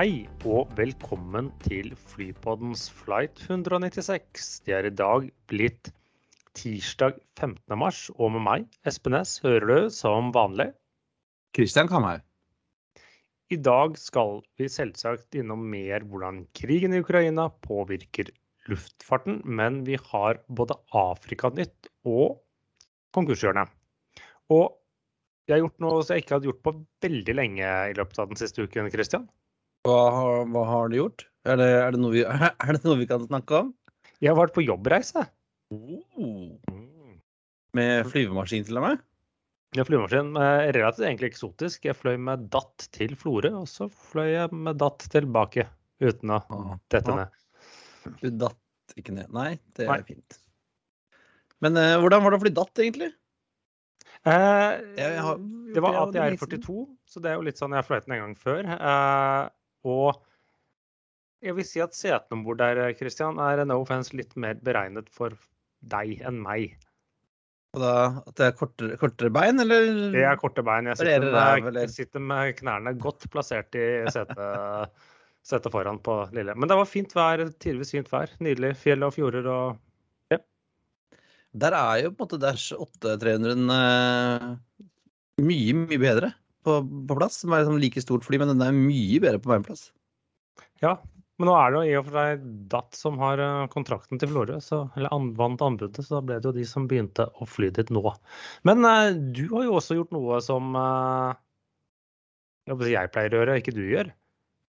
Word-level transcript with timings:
Hei 0.00 0.22
og 0.48 0.70
velkommen 0.78 1.50
til 1.60 1.90
Flypoddens 2.08 2.86
flight 3.02 3.36
196. 3.42 4.44
Det 4.64 4.72
er 4.72 4.86
i 4.88 4.92
dag 4.96 5.26
blitt 5.50 5.90
tirsdag 6.56 7.18
15. 7.36 7.58
mars, 7.76 7.98
og 8.16 8.30
med 8.32 8.40
meg, 8.46 8.62
Espen 8.88 9.12
Næss, 9.12 9.34
hører 9.44 9.66
du 9.68 9.90
som 9.92 10.30
vanlig. 10.32 10.70
Kristian 11.52 11.90
Kamhaug. 11.90 12.22
I 13.52 13.58
dag 13.60 13.98
skal 14.00 14.40
vi 14.56 14.70
selvsagt 14.72 15.36
innom 15.36 15.66
mer 15.68 16.06
hvordan 16.08 16.46
krigen 16.56 16.96
i 16.96 17.02
Ukraina 17.04 17.50
påvirker 17.68 18.30
luftfarten, 18.72 19.42
men 19.44 19.82
vi 19.84 19.98
har 20.00 20.40
både 20.48 20.78
Afrikanytt 20.96 21.90
og 22.08 22.40
konkurshjørnet. 23.12 23.68
Og 24.48 24.80
jeg 25.44 25.58
har 25.58 25.66
gjort 25.66 25.84
noe 25.84 26.00
som 26.00 26.16
jeg 26.16 26.24
ikke 26.24 26.38
hadde 26.38 26.50
gjort 26.54 26.64
på 26.64 26.74
veldig 27.04 27.36
lenge 27.36 27.76
i 27.90 28.00
løpet 28.00 28.24
av 28.24 28.32
den 28.32 28.40
siste 28.40 28.64
uken, 28.64 28.88
Christian. 28.96 29.28
Hva, 29.86 29.98
har- 30.12 30.46
hva 30.52 30.64
har 30.68 30.88
du 30.92 30.96
gjort? 30.98 31.26
Er 31.48 31.56
det, 31.56 31.68
er, 31.72 31.90
det 31.94 32.00
noe 32.02 32.12
vi, 32.12 32.24
er 32.28 32.72
det 32.76 32.82
noe 32.84 32.98
vi 33.00 33.06
kan 33.08 33.22
snakke 33.24 33.62
om? 33.64 33.70
Jeg 34.20 34.32
har 34.34 34.36
vært 34.36 34.52
på 34.56 34.64
jobbreise. 34.66 35.22
Med 37.78 38.08
flyvemaskin 38.10 38.66
til 38.68 38.76
og 38.80 38.84
med? 38.88 39.04
Ja, 39.78 39.84
flyvemaskin. 39.86 40.32
relativt 40.74 41.06
egentlig 41.06 41.30
eksotisk. 41.30 41.84
Jeg 41.88 41.96
fløy 41.96 42.18
med 42.20 42.48
datt 42.52 42.88
til 42.92 43.14
Florø, 43.16 43.52
og 43.62 43.68
så 43.70 43.86
fløy 43.88 44.32
jeg 44.34 44.52
med 44.52 44.76
datt 44.82 45.06
tilbake 45.12 45.64
uten 46.02 46.34
å 46.34 46.40
dette 46.92 47.14
ned. 47.16 47.38
Du 48.20 48.28
datt 48.42 48.96
ikke 48.98 49.14
ned? 49.14 49.30
Nei, 49.32 49.54
det 49.78 49.86
er 49.86 49.92
Nei. 49.94 50.02
fint. 50.08 50.38
Men 51.62 51.76
eh, 51.78 51.94
hvordan 52.00 52.24
var 52.24 52.32
det 52.34 52.40
å 52.40 52.42
fly 52.44 52.52
datt, 52.56 52.80
egentlig? 52.82 53.10
Eh, 54.26 54.72
Jeg 54.98 55.20
har- 55.24 55.38
det 55.40 55.80
var 55.84 55.96
det 56.12 56.20
er 56.20 56.34
ATR42, 56.36 56.76
så 57.06 57.20
det 57.22 57.30
er 57.30 57.34
jo 57.38 57.46
litt 57.46 57.56
sånn 57.60 57.70
jeg 57.72 57.80
har 57.80 57.86
fløyet 57.88 58.06
den 58.08 58.16
en 58.18 58.22
gang 58.26 58.34
før. 58.36 58.64
Eh, 58.74 59.48
og 59.86 60.20
jeg 61.40 61.56
vil 61.56 61.64
si 61.64 61.80
at 61.80 61.96
setene 61.96 62.38
om 62.38 62.44
bord 62.44 62.60
der, 62.60 62.82
Christian, 62.98 63.40
er 63.40 63.62
no 63.64 63.80
offense 63.80 64.12
litt 64.16 64.34
mer 64.36 64.58
beregnet 64.64 65.08
for 65.12 65.36
deg 65.92 66.20
enn 66.28 66.40
meg. 66.44 66.76
Og 67.76 67.84
da, 67.84 67.92
at 68.26 68.34
det 68.36 68.48
er 68.48 68.56
kortere, 68.58 68.96
kortere 69.00 69.30
bein, 69.32 69.62
eller? 69.62 69.86
Det 70.12 70.24
er 70.26 70.38
korte 70.40 70.64
bein. 70.66 70.90
Jeg 70.90 70.98
sitter 71.00 71.28
er 71.30 71.62
med, 71.62 71.78
jeg 71.78 71.92
sitter 71.94 72.24
med 72.32 72.56
knærne 72.58 72.92
godt 72.98 73.28
plassert 73.32 73.78
i 73.78 73.86
setet, 74.10 74.90
setet 75.50 75.72
foran 75.72 76.00
på 76.02 76.16
lille. 76.36 76.56
Men 76.58 76.68
det 76.68 76.80
var 76.80 76.90
fint 76.90 77.14
vær, 77.16 77.44
tidvis 77.62 77.94
fint 77.94 78.10
vær. 78.10 78.34
Nydelig. 78.42 78.74
Fjell 78.82 79.06
og 79.06 79.14
fjorder 79.16 79.48
og 79.54 79.78
Der 81.50 81.74
er 81.74 82.02
jo 82.04 82.10
på 82.14 82.26
en 82.26 82.26
måte 82.26 82.38
Dash 82.42 82.74
8-300 82.76 83.72
eh, 83.74 84.44
mye, 85.42 85.72
mye 85.78 85.98
bedre 85.98 86.34
på, 86.66 86.80
på 87.08 87.16
plass. 87.18 87.40
Som 87.42 87.54
er 87.54 87.64
liksom 87.64 87.80
like 87.82 88.02
stort 88.04 88.26
fly, 88.26 88.40
men 88.42 88.52
den 88.54 88.66
er 88.66 88.76
mye 88.76 89.22
bedre 89.22 89.40
på 89.42 89.52
beinplass. 89.52 89.88
Ja. 90.84 90.98
Men 91.40 91.48
nå 91.48 91.54
er 91.56 91.72
det 91.72 91.78
jo 91.78 91.88
i 91.88 91.96
og 91.96 92.04
for 92.04 92.16
seg 92.18 92.40
DAT 92.68 92.96
som 92.98 93.14
har 93.22 93.40
eh, 93.40 93.68
kontrakten 93.72 94.20
til 94.20 94.28
Florø, 94.28 94.58
eller 94.60 95.14
an- 95.16 95.30
vant 95.38 95.62
anbudet, 95.64 96.04
så 96.04 96.18
da 96.18 96.20
ble 96.28 96.36
det 96.36 96.50
jo 96.50 96.52
de 96.58 96.66
som 96.68 96.84
begynte 96.90 97.24
å 97.40 97.48
fly 97.48 97.70
dit 97.78 97.92
nå. 97.96 98.02
Men 98.68 98.84
eh, 98.84 99.14
du 99.16 99.46
har 99.54 99.64
jo 99.64 99.78
også 99.78 99.96
gjort 99.96 100.12
noe 100.12 100.42
som 100.44 100.76
eh, 100.76 101.38
jeg 102.68 103.12
pleier 103.14 103.32
å 103.32 103.40
gjøre, 103.40 103.56
ikke 103.62 103.72
du 103.72 103.80
gjør. 103.88 104.12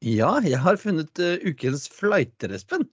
Ja, 0.04 0.34
jeg 0.44 0.60
har 0.62 0.76
funnet 0.78 1.18
uh, 1.18 1.40
ukens 1.42 1.88
flighter, 1.90 2.52
Espen. 2.54 2.84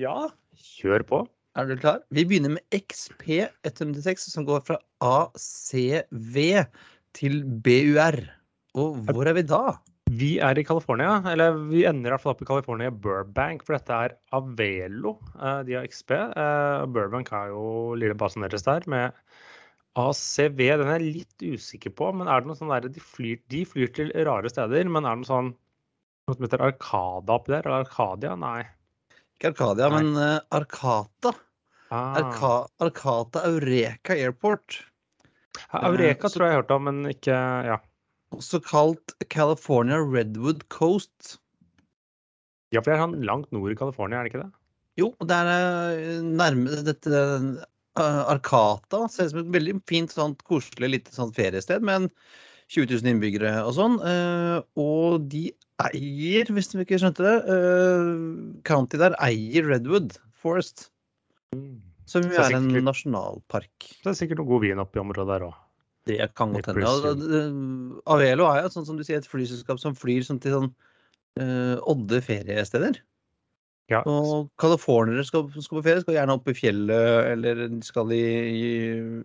Ja, 0.00 0.30
kjør 0.56 1.04
på. 1.10 1.18
Er 1.58 1.66
du 1.66 1.74
klar? 1.82 1.98
Vi 2.14 2.24
begynner 2.30 2.54
med 2.54 2.78
XP156, 2.78 4.30
som 4.30 4.46
går 4.48 4.62
fra 4.70 4.78
ACV 5.04 6.38
til 7.16 7.42
BUR. 7.44 8.20
Og 8.78 9.00
hvor 9.10 9.26
er 9.26 9.34
vi 9.34 9.42
da? 9.42 9.78
Vi 10.10 10.30
er 10.42 10.58
i 10.58 10.64
California, 10.66 11.20
eller 11.30 11.54
vi 11.70 11.84
ender 11.86 12.10
i 12.10 12.14
hvert 12.14 12.22
fall 12.24 12.32
opp 12.34 12.40
i 12.42 12.48
California 12.48 12.90
Burbank, 12.90 13.62
for 13.66 13.76
dette 13.76 13.94
er 13.94 14.14
Avelo. 14.34 15.16
eh, 15.38 15.60
De 15.68 15.76
har 15.78 15.86
XP. 15.86 16.10
eh, 16.16 16.86
Burbank 16.90 17.30
er 17.32 17.52
jo 17.52 17.94
lille 17.94 18.16
basen 18.18 18.42
deres 18.42 18.66
der 18.66 18.82
med 18.90 19.12
ACV. 19.98 20.58
Den 20.80 20.88
er 20.90 20.98
jeg 20.98 21.14
litt 21.20 21.46
usikker 21.54 21.94
på, 21.94 22.10
men 22.14 22.26
er 22.30 22.40
det 22.42 22.50
noe 22.50 22.58
sånn 22.58 22.72
der, 22.74 22.88
de 22.90 23.00
flyr, 23.02 23.38
de 23.50 23.64
flyr 23.64 23.92
til 23.94 24.10
rare 24.26 24.50
steder, 24.50 24.90
men 24.90 25.04
er 25.06 25.14
det 25.14 25.22
noe 25.22 25.30
sånn 25.30 25.52
noe 25.54 26.36
som 26.36 26.46
heter 26.46 26.62
Arkada 26.62 27.38
oppi 27.38 27.54
der? 27.54 27.66
Eller 27.66 27.86
Arkadia? 27.86 28.34
Nei. 28.38 28.64
Ikke 29.38 29.54
Arkadia, 29.54 29.88
Nei. 29.90 30.02
men 30.02 30.18
uh, 30.18 30.40
Arkata. 30.50 31.34
Ah. 31.90 32.14
Arka, 32.20 32.52
Arkata 32.82 33.42
Eureka 33.48 34.14
Airport. 34.14 34.84
Eureka 35.74 36.30
tror 36.30 36.44
jeg 36.46 36.50
jeg 36.50 36.56
har 36.56 36.62
hørt 36.62 36.74
om, 36.76 36.88
men 36.88 37.06
ikke 37.10 37.38
Ja. 37.68 37.78
Også 38.30 38.60
kalt 38.62 39.12
California 39.26 39.96
Redwood 39.98 40.62
Coast. 40.70 41.38
Ja, 42.70 42.78
for 42.78 42.92
det 42.92 42.94
er 42.94 43.02
han 43.02 43.16
langt 43.26 43.50
nord 43.50 43.72
i 43.72 43.78
California, 43.78 44.20
er 44.20 44.28
det 44.28 44.30
ikke 44.30 44.44
det? 44.44 44.52
Jo, 45.00 45.08
det 45.18 45.34
er 45.34 45.48
nærmere 46.22 46.22
nærme 46.38 46.84
dette 46.86 47.22
Arcata. 47.98 48.30
Arkata. 48.30 49.00
Ser 49.10 49.26
ut 49.26 49.32
som 49.32 49.40
et 49.42 49.50
veldig 49.56 49.74
fint, 49.90 50.14
sånt 50.14 50.44
koselig 50.46 50.92
lite 50.92 51.14
sånt 51.14 51.34
feriested 51.34 51.82
med 51.82 52.06
20 52.70 52.86
000 53.02 53.10
innbyggere 53.10 53.50
og 53.66 53.74
sånn. 53.74 53.98
eh, 54.06 54.62
Og 54.78 55.26
de 55.32 55.48
eier, 55.90 56.46
hvis 56.54 56.70
du 56.70 56.78
ikke 56.84 57.00
skjønte 57.02 57.26
det, 57.26 57.36
eh, 57.50 58.62
County 58.68 59.00
der 59.00 59.16
eier 59.18 59.66
Redwood 59.66 60.14
Forest. 60.38 60.90
Som 62.10 62.26
jo 62.26 62.38
er 62.42 62.56
en 62.58 62.70
nasjonalpark. 62.82 63.90
Det 64.02 64.10
er 64.10 64.16
sikkert 64.18 64.40
noe 64.40 64.50
god 64.50 64.64
vin 64.64 64.82
oppi 64.82 65.02
området 65.02 65.30
der 65.30 65.44
òg. 65.46 65.58
Det 66.08 66.16
kan 66.34 66.54
godt 66.54 66.70
hende. 66.70 66.82
Ja, 66.82 67.42
Avelo 68.10 68.48
er 68.50 68.64
jo 68.64 68.72
sånn 68.74 68.88
som 68.88 68.98
du 68.98 69.04
sier, 69.06 69.20
et 69.20 69.28
flyselskap 69.28 69.78
som 69.78 69.94
flyr 69.94 70.24
sånn 70.26 70.40
til 70.42 70.56
sånn 70.56 70.70
uh, 71.38 71.76
odde 71.90 72.22
feriesteder. 72.24 72.98
Ja. 73.90 74.00
Og 74.06 74.48
californere 74.62 75.24
skal, 75.26 75.48
skal 75.50 75.80
på 75.80 75.84
ferie, 75.86 76.02
skal 76.04 76.14
gjerne 76.14 76.36
opp 76.38 76.48
i 76.50 76.54
fjellet, 76.54 77.30
eller 77.32 77.62
skal 77.82 78.12
i 78.14 78.24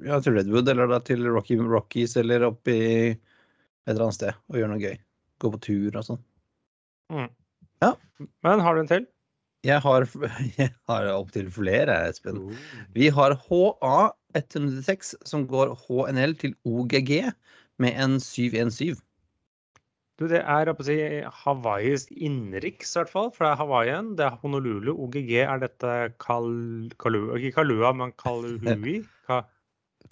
ja, 0.07 0.17
til 0.25 0.37
Redwood, 0.39 0.69
eller 0.73 0.89
da 0.89 0.99
til 1.05 1.25
Rocky, 1.29 1.57
Rockies, 1.61 2.15
eller 2.21 2.47
opp 2.49 2.69
i 2.73 2.81
et 3.13 3.91
eller 3.93 4.07
annet 4.07 4.17
sted 4.17 4.39
og 4.49 4.57
gjøre 4.57 4.73
noe 4.73 4.81
gøy. 4.81 4.95
Gå 5.41 5.51
på 5.53 5.61
tur 5.67 5.99
og 6.01 6.07
sånn. 6.07 6.23
Mm. 7.13 7.29
Ja. 7.85 7.91
Men 8.45 8.63
har 8.65 8.73
du 8.73 8.81
en 8.81 8.89
til? 8.89 9.05
Jeg 9.65 9.81
har, 9.81 10.05
jeg 10.59 10.69
har 10.89 11.07
opptil 11.15 11.49
flere, 11.53 11.97
Espen. 12.09 12.43
Vi 12.93 13.09
har 13.13 13.33
HA106 13.47 15.15
som 15.25 15.47
går 15.49 15.73
HNL 15.87 16.37
til 16.41 16.53
OGG 16.69 17.31
med 17.81 17.97
en 17.97 18.19
717. 18.21 19.01
Du, 20.15 20.29
det 20.31 20.39
er 20.47 20.69
si, 20.85 20.95
Hawaiis 21.43 22.05
innenriks, 22.13 22.93
i 22.93 23.01
hvert 23.01 23.09
fall. 23.11 23.33
For 23.35 23.43
det 23.43 23.49
er 23.49 23.59
Hawaiian, 23.59 24.13
det 24.15 24.29
er 24.29 24.37
Honolulu. 24.39 24.93
OGG 24.93 25.33
er 25.43 25.59
dette 25.65 25.95
Kal, 26.23 26.47
Kalua, 27.03 27.35
ikke 27.35 27.57
Kalua, 27.57 27.91
men 27.91 28.13
Kaluhui. 28.21 29.01
Ka, 29.27 29.41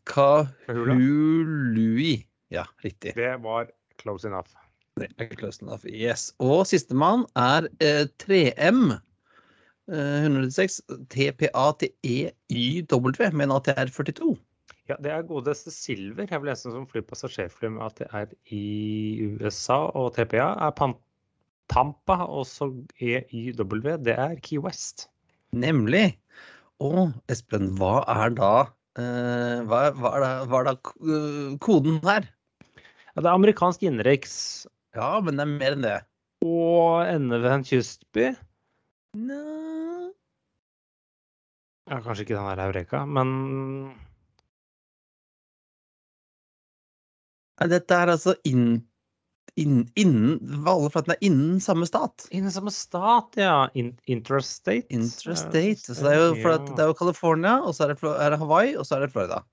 Kahului. 0.10 2.18
Ja, 2.52 2.66
riktig. 2.84 3.14
det 3.16 3.38
var 3.46 3.72
close 4.02 4.28
enough. 4.28 4.52
Det 5.00 5.08
er 5.18 5.32
close 5.40 5.64
enough. 5.64 5.88
Yes. 5.88 6.34
Og 6.44 6.68
sistemann 6.68 7.24
er 7.40 7.70
eh, 7.80 8.04
3M. 8.20 8.98
Eh, 9.92 10.24
106 10.24 10.80
TPA 11.12 11.66
til 11.82 11.92
EYW 12.08 13.32
med 13.36 13.48
en 13.50 13.56
ATR 13.58 13.90
42. 13.92 14.36
Ja, 14.88 14.96
det 15.00 15.12
er 15.12 15.26
godeste 15.28 15.72
Silver. 15.72 16.28
Jeg 16.30 16.42
vil 16.42 16.50
lese 16.52 16.72
som 16.72 16.86
flypassasjerfly 16.88 17.72
med 17.76 17.84
at 17.86 18.00
det 18.00 18.08
er 18.12 18.32
i 18.52 19.28
USA. 19.40 19.90
Og 19.96 20.14
TPA 20.16 20.54
er 20.68 20.72
Pan 20.76 20.96
Tampa, 21.72 22.24
og 22.28 22.46
så 22.48 22.70
EYW, 23.00 23.98
det 24.04 24.16
er 24.16 24.36
Key 24.44 24.60
West. 24.64 25.08
Nemlig. 25.56 26.18
Og 26.84 27.14
Espen, 27.32 27.70
hva 27.80 28.02
er 28.12 28.34
da 28.36 28.54
eh, 29.00 29.60
hva, 29.68 29.84
hva, 29.96 30.14
er 30.18 30.24
da, 30.24 30.32
hva 30.52 30.62
er 30.64 30.70
da 30.72 30.74
eh, 30.76 31.54
koden 31.64 32.00
her? 32.04 32.28
Ja, 33.14 33.22
det 33.22 33.28
er 33.28 33.36
amerikansk 33.36 33.84
innenriks 33.86 34.34
Ja, 34.98 35.20
men 35.22 35.38
det 35.38 35.46
er 35.46 35.54
mer 35.54 35.78
enn 35.78 35.86
det. 35.86 36.00
og 36.44 37.08
ender 37.08 37.40
ved 37.40 37.54
en 37.56 37.64
kystby. 37.68 38.34
Nå. 39.16 39.73
Ja, 41.92 42.00
kanskje 42.00 42.24
ikke 42.24 42.38
den 42.38 42.48
der 42.48 42.64
Eureka, 42.68 43.04
men 43.06 43.30
Dette 47.70 47.96
er 47.96 48.12
altså 48.12 48.34
innen 48.48 48.82
inn, 49.60 49.84
innen 50.00 50.66
Alle 50.68 50.90
flatene 50.92 51.16
er 51.16 51.28
innen 51.28 51.60
samme 51.64 51.88
stat. 51.88 52.26
Innen 52.34 52.54
samme 52.54 52.74
stat, 52.74 53.38
ja. 53.40 53.68
In 53.78 53.94
Intrastate. 54.10 54.88
Interstate. 54.94 55.94
Så 55.94 56.00
det 56.02 56.14
er 56.16 56.22
jo, 56.22 56.32
for 56.42 56.64
det 56.72 56.82
er 56.82 56.90
jo 56.90 56.98
California, 56.98 57.60
og 57.62 57.76
så 57.76 57.86
er 57.86 57.94
det, 57.94 58.00
er 58.02 58.34
det 58.34 58.42
Hawaii, 58.42 58.74
og 58.80 58.88
så 58.88 58.98
er 58.98 59.06
det 59.06 59.12
Florida. 59.14 59.44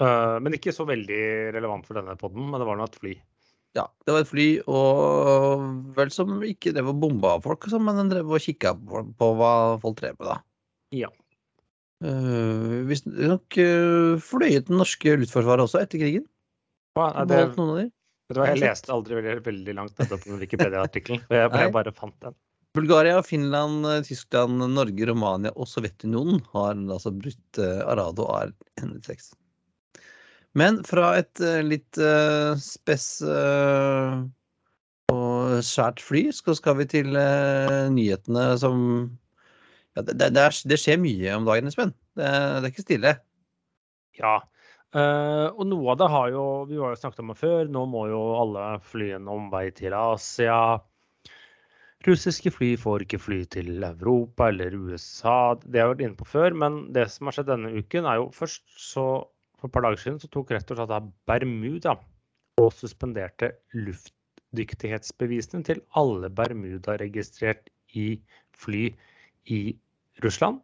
Eh, 0.01 0.37
men 0.43 0.57
ikke 0.57 0.75
så 0.75 0.85
veldig 0.87 1.23
relevant 1.57 1.87
for 1.87 1.99
denne 1.99 2.17
poden, 2.19 2.49
men 2.51 2.61
det 2.61 2.69
var 2.69 2.79
nå 2.79 2.87
et 2.87 2.99
fly. 3.01 3.15
Ja, 3.77 3.85
det 4.05 4.13
var 4.13 4.23
et 4.23 4.29
fly, 4.31 4.47
og 4.71 5.93
vel 5.97 6.11
som 6.13 6.39
ikke 6.45 6.73
drev 6.73 6.93
og 6.93 7.01
bomba 7.01 7.35
folk, 7.43 7.67
men 7.77 7.99
den 7.99 8.09
drev 8.13 8.31
og 8.33 8.41
kikka 8.41 8.73
på 8.77 9.31
hva 9.37 9.51
folk 9.83 9.99
drev 9.99 10.15
med, 10.17 10.29
da. 10.31 10.37
Ja. 10.95 11.11
Uh, 12.05 12.83
Visstnok 12.89 13.57
uh, 13.57 14.17
fløyet 14.21 14.67
den 14.69 14.81
norske 14.81 15.15
luftforsvaret 15.17 15.65
også 15.65 15.81
etter 15.81 16.01
krigen. 16.01 16.27
Er 16.97 17.23
det, 17.23 17.31
Beholdt 17.31 17.57
noen 17.59 17.71
av 17.71 17.79
de. 17.79 17.85
vet 17.87 18.37
du 18.37 18.41
hva, 18.41 18.49
jeg 18.51 18.61
leste 18.61 18.93
aldri 18.93 19.17
veldig, 19.17 19.39
veldig 19.45 19.75
langt 19.77 19.97
nettopp 20.01 20.27
den 20.27 20.43
Wikipedia-artikkelen. 20.43 21.25
Jeg, 21.33 21.49
jeg 21.53 21.73
bare 21.73 21.93
fant 21.95 22.15
den. 22.25 22.37
Bulgaria, 22.77 23.21
Finland, 23.25 23.85
Tyskland, 24.05 24.61
Norge, 24.75 25.07
Romania 25.09 25.49
og 25.55 25.65
Sovjetunionen 25.69 26.43
har 26.53 26.75
altså 26.77 27.13
brutt 27.15 27.61
uh, 27.61 27.81
Arado 27.89 28.27
AR-106. 28.29 29.31
Men 30.57 30.83
fra 30.85 31.15
et 31.17 31.41
uh, 31.41 31.61
litt 31.65 31.97
uh, 32.01 32.53
spess 32.61 33.07
eh, 33.25 34.19
og 35.13 35.63
svært 35.65 36.01
fly, 36.03 36.27
så 36.33 36.55
skal 36.57 36.77
vi 36.81 36.87
til 36.91 37.15
eh, 37.17 37.87
nyhetene 37.93 38.49
som 38.59 38.79
ja, 39.97 40.03
det, 40.05 40.13
det, 40.21 40.43
er, 40.43 40.53
det 40.69 40.77
skjer 40.77 40.99
mye 41.01 41.33
om 41.33 41.47
dagen, 41.47 41.71
Espen. 41.71 41.95
Det, 42.13 42.27
det 42.27 42.67
er 42.67 42.69
ikke 42.69 42.85
stille. 42.85 43.13
Ja. 44.19 44.35
Uh, 44.95 45.49
og 45.57 45.65
noe 45.67 45.91
av 45.91 45.97
det 45.99 46.07
har 46.09 46.29
jo 46.31 46.43
Vi 46.69 46.77
har 46.79 46.93
jo 46.93 46.99
snakket 47.01 47.23
om 47.23 47.31
det 47.33 47.39
før. 47.39 47.71
Nå 47.73 47.85
må 47.89 48.05
jo 48.11 48.19
alle 48.37 48.67
fly 48.85 49.09
en 49.17 49.31
omvei 49.31 49.65
til 49.75 49.95
Asia. 49.97 50.59
Russiske 52.05 52.53
fly 52.53 52.75
får 52.79 53.07
ikke 53.07 53.19
fly 53.19 53.39
til 53.57 53.81
Europa 53.83 54.51
eller 54.51 54.77
USA. 54.77 55.57
Det 55.63 55.81
har 55.81 55.87
jeg 55.87 55.95
vært 55.95 56.05
inne 56.05 56.19
på 56.19 56.29
før. 56.29 56.59
Men 56.61 56.77
det 56.93 57.07
som 57.13 57.27
har 57.27 57.39
skjedd 57.39 57.49
denne 57.49 57.73
uken, 57.73 58.05
er 58.05 58.21
jo 58.21 58.29
først 58.35 58.63
så 58.77 59.07
For 59.57 59.71
et 59.71 59.73
par 59.73 59.87
dager 59.87 59.97
siden 59.97 60.19
så 60.21 60.27
tok 60.29 60.51
rett 60.53 60.69
og 60.69 60.77
slett 60.77 60.91
da 60.91 60.99
Bermuda 61.25 61.95
og 62.61 62.67
suspenderte 62.77 63.55
luftdyktighetsbevisene 63.73 65.65
til 65.65 65.81
alle 65.97 66.29
Bermuda-registrert 66.29 67.71
i 67.97 68.19
fly 68.53 68.83
i 69.49 69.61
Russland. 70.23 70.61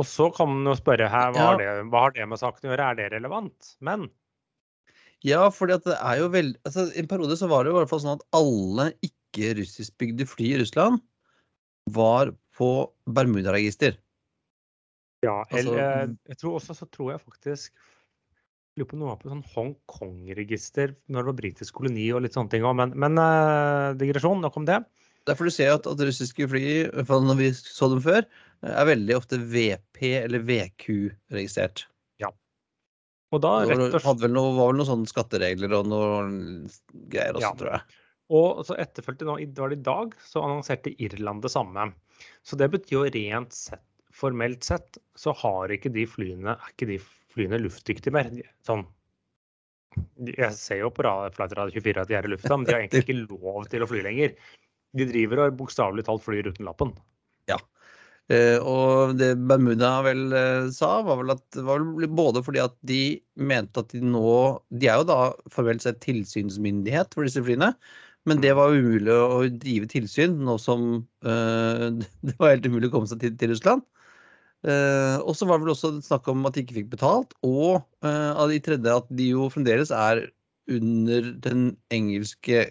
Og 0.00 0.06
så 0.08 0.30
kan 0.32 0.48
man 0.48 0.64
jo 0.70 0.76
spørre 0.78 1.10
her, 1.12 1.34
hva, 1.36 1.50
Ja. 1.52 1.56
det, 1.60 1.68
hva 1.92 2.06
har 2.06 2.14
det 2.16 2.26
med 2.28 2.40
saken 2.40 2.68
å 2.68 2.72
gjøre, 2.72 2.90
er 2.90 2.94
det 2.96 3.12
relevant? 3.12 3.76
Men 3.80 4.10
Ja, 5.22 5.46
at 5.46 5.84
det 5.84 5.98
er 6.00 6.16
jo 6.16 6.30
veldig 6.32 6.56
altså, 6.64 6.86
I 6.96 7.02
en 7.02 7.08
periode 7.10 7.36
så 7.36 7.48
var 7.50 7.64
det 7.64 7.72
jo 7.72 7.76
i 7.76 7.80
hvert 7.82 7.90
fall 7.90 8.00
sånn 8.00 8.16
at 8.16 8.24
alle 8.32 8.86
ikke-russiskbygde 9.04 10.24
fly 10.26 10.54
i 10.54 10.60
Russland 10.62 11.02
var 11.92 12.32
på 12.56 12.90
Bermudaregister. 13.06 13.98
ja, 15.22 15.44
Altså, 15.50 15.58
eller, 15.58 16.16
jeg 16.28 16.38
tror 16.38 16.56
også 16.56 16.74
så 16.74 16.88
tror 16.88 17.12
jeg 17.12 17.20
faktisk 17.20 17.72
Lurer 18.78 18.86
på 18.86 18.96
noe 18.96 19.16
på 19.18 19.28
sånn 19.28 19.42
Hongkong-register 19.52 20.94
når 21.10 21.20
det 21.20 21.28
var 21.28 21.38
britisk 21.40 21.74
koloni 21.74 22.06
og 22.14 22.22
litt 22.22 22.36
sånne 22.36 22.52
ting 22.52 22.62
òg. 22.62 22.76
Men, 22.78 22.92
men 22.94 23.18
eh, 23.18 23.96
digresjon, 23.98 24.40
nok 24.40 24.56
om 24.56 24.64
det. 24.68 24.78
Derfor 25.28 25.50
du 25.50 25.52
ser 25.52 25.74
at, 25.74 25.88
at 25.90 26.00
russiske 26.06 26.46
fly, 26.48 26.62
i 26.86 26.86
hvert 26.86 27.08
fall 27.10 27.26
når 27.26 27.40
vi 27.42 27.50
så 27.58 27.90
dem 27.92 28.00
før, 28.04 28.24
er 28.66 28.86
veldig 28.90 29.16
ofte 29.16 29.38
VP 29.40 30.00
eller 30.24 30.42
VQ-registrert. 30.48 31.86
Og 33.30 33.38
da 33.44 33.50
rett 33.62 33.78
og 33.78 33.92
slett 34.02 34.18
Det 34.18 34.30
var 34.34 34.56
vel 34.58 34.74
noen 34.74 34.86
sånne 34.88 35.06
skatteregler 35.06 35.70
og 35.78 35.84
noen 35.86 36.32
greier 37.12 37.36
også, 37.38 37.44
Ja. 37.44 37.52
tror 37.60 37.68
jeg. 37.76 37.98
Og 38.34 38.64
så 38.66 38.74
etterfølgte 38.82 39.22
nå, 39.28 39.36
var 39.54 39.68
det 39.70 39.78
i 39.78 39.82
dag, 39.86 40.16
så 40.26 40.42
annonserte 40.42 40.90
Irland 40.98 41.40
det 41.42 41.52
samme. 41.54 41.92
Så 42.42 42.58
det 42.58 42.66
betyr 42.72 42.90
jo 42.96 43.04
rent 43.06 43.52
sett, 43.54 43.84
formelt 44.10 44.64
sett, 44.66 44.98
så 45.14 45.30
har 45.32 45.68
ikke 45.70 45.92
de 45.94 46.06
flyene, 46.10 46.56
er 46.58 46.74
ikke 46.74 46.88
de 46.90 46.98
flyene 47.30 47.62
luftdyktige 47.62 48.10
mer. 48.12 48.30
Sånn. 48.66 48.82
Jeg 50.26 50.50
ser 50.58 50.78
jo 50.82 50.90
på 50.90 51.02
Ra- 51.06 51.30
Flight 51.30 51.54
Radar 51.54 51.70
24 51.70 52.02
at 52.02 52.08
de 52.10 52.14
er 52.18 52.26
i 52.26 52.34
lufta, 52.34 52.56
men 52.56 52.66
de 52.66 52.72
har 52.74 52.82
egentlig 52.82 53.04
ikke 53.06 53.28
lov 53.30 53.68
til 53.70 53.82
å 53.86 53.88
fly 53.90 54.02
lenger. 54.02 54.34
De 54.98 55.06
driver 55.06 55.46
og 55.46 55.56
bokstavelig 55.62 56.02
talt 56.10 56.22
flyr 56.26 56.50
uten 56.50 56.66
lappen. 56.66 56.92
Eh, 58.30 58.58
og 58.62 59.16
det 59.18 59.32
Bermuda 59.50 59.96
vel 60.06 60.28
eh, 60.36 60.68
sa, 60.74 61.00
var 61.02 61.18
vel 61.18 61.32
at 61.34 61.58
var 61.66 61.82
vel 61.82 62.06
både 62.14 62.44
fordi 62.46 62.60
at 62.62 62.76
de 62.86 63.18
mente 63.34 63.82
at 63.82 63.90
de 63.90 64.04
nå 64.06 64.34
De 64.70 64.86
er 64.86 65.00
jo 65.00 65.06
da 65.08 65.16
formelt 65.50 65.82
sett 65.82 65.98
tilsynsmyndighet 66.04 67.16
for 67.16 67.26
disse 67.26 67.42
flyene, 67.42 67.72
men 68.30 68.42
det 68.44 68.52
var 68.54 68.76
umulig 68.76 69.16
å 69.16 69.42
drive 69.50 69.88
tilsyn 69.90 70.38
nå 70.46 70.54
som 70.62 71.00
eh, 71.26 71.88
det 72.28 72.36
var 72.38 72.54
helt 72.54 72.70
umulig 72.70 72.92
å 72.92 72.94
komme 72.98 73.10
seg 73.10 73.24
til, 73.24 73.34
til 73.40 73.54
Russland. 73.54 73.86
Uh, 74.60 75.16
og 75.24 75.32
så 75.38 75.46
var 75.48 75.56
det 75.56 75.64
vel 75.64 75.72
også 75.72 75.88
snakk 76.04 76.26
om 76.28 76.42
at 76.44 76.52
de 76.52 76.60
ikke 76.60 76.74
fikk 76.76 76.90
betalt, 76.92 77.30
og 77.40 77.78
uh, 78.04 78.42
de 78.50 78.58
tredje 78.60 78.92
at 78.92 79.06
de 79.16 79.30
jo 79.30 79.46
fremdeles 79.48 79.88
er 79.88 80.26
under 80.68 81.30
den 81.46 81.62
engelske 81.96 82.66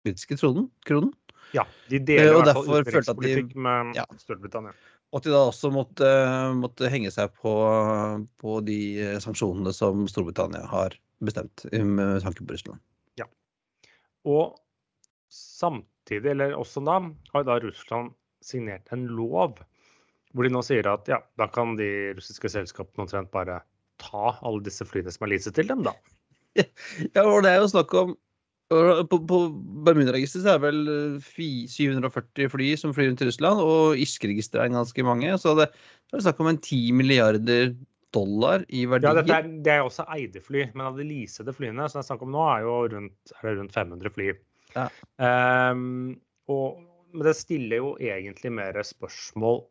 britiske 0.00 0.38
tronen, 0.40 0.70
kronen. 0.88 1.12
Ja, 1.54 1.64
de 1.90 2.00
Eh, 2.00 2.04
deler 2.08 2.36
og 2.40 2.44
derfor 2.48 2.84
følte 2.88 3.14
at 3.14 3.22
de- 3.22 3.60
med 3.66 3.94
ja. 3.96 4.04
Storbritannia. 4.18 4.74
Og 5.14 5.20
at 5.20 5.26
de 5.28 5.30
da 5.30 5.42
også 5.46 5.70
måtte, 5.70 6.08
måtte 6.58 6.90
henge 6.90 7.12
seg 7.14 7.30
på, 7.38 7.52
på 8.42 8.56
de 8.66 8.78
eh, 8.98 9.18
sanksjonene 9.22 9.72
som 9.76 10.06
Storbritannia 10.10 10.64
har 10.66 10.96
bestemt 11.22 11.64
med 11.72 12.20
tanke 12.24 12.42
på 12.42 12.56
Russland. 12.56 12.80
Ja. 13.20 13.28
Og 14.26 14.56
samtidig, 15.30 16.32
eller 16.34 16.56
også 16.58 16.82
da, 16.84 16.98
har 17.32 17.46
da 17.46 17.60
Russland 17.62 18.12
signert 18.44 18.90
en 18.92 19.06
lov 19.08 19.60
hvor 20.34 20.42
de 20.42 20.50
nå 20.50 20.60
sier 20.66 20.86
at 20.90 21.06
ja, 21.08 21.20
da 21.38 21.46
kan 21.46 21.76
de 21.78 21.86
russiske 22.18 22.50
selskapene 22.50 23.04
omtrent 23.06 23.30
bare 23.30 23.60
ta 24.02 24.32
alle 24.42 24.64
disse 24.66 24.82
flyene 24.82 25.12
som 25.14 25.28
er 25.28 25.30
leaset 25.36 25.54
til 25.54 25.68
dem, 25.70 25.84
da. 25.86 25.94
Ja, 27.14 27.22
og 27.22 27.44
det 27.46 27.52
er 27.54 27.60
jo 27.62 27.70
snakk 27.70 27.94
om 27.98 28.16
På, 29.10 29.18
på 29.28 29.38
Bermudaregisteret 29.86 30.46
er 30.50 30.58
det 30.58 30.64
vel 30.64 30.92
eh, 30.92 31.66
740 31.70 32.52
fly 32.52 32.68
som 32.80 32.94
flyr 32.96 33.10
rundt 33.10 33.20
til 33.22 33.30
Russland, 33.30 33.62
og 33.62 33.98
irsk-registeret 34.00 34.66
er 34.66 34.76
ganske 34.76 35.06
mange. 35.06 35.34
Så 35.40 35.54
det, 35.58 35.68
det 36.10 36.18
er 36.18 36.24
snakk 36.26 36.42
om 36.42 36.50
en 36.52 36.60
10 36.60 36.80
milliarder 36.98 37.74
dollar 38.14 38.64
i 38.68 38.84
Ja, 38.84 38.90
verdier. 38.94 39.20
dette 39.20 39.36
er, 39.36 39.50
det 39.66 39.74
er 39.74 39.84
også 39.84 40.06
eide 40.14 40.42
fly, 40.42 40.68
men 40.74 40.86
av 40.88 40.98
de 40.98 41.06
leasede 41.08 41.54
flyene 41.54 41.88
som 41.88 42.00
det 42.00 42.04
er 42.04 42.08
snakk 42.12 42.24
om 42.26 42.34
nå, 42.34 42.42
er 42.52 42.66
jo 42.66 42.74
rundt, 42.94 43.34
er 43.34 43.48
det 43.48 43.54
rundt 43.58 43.76
500 43.76 44.14
fly. 44.14 44.28
Ja. 44.74 44.88
Um, 45.18 46.14
og, 46.50 46.82
men 47.14 47.28
det 47.28 47.36
stiller 47.38 47.82
jo 47.82 47.94
egentlig 48.02 48.52
mer 48.54 48.78
spørsmål 48.86 49.64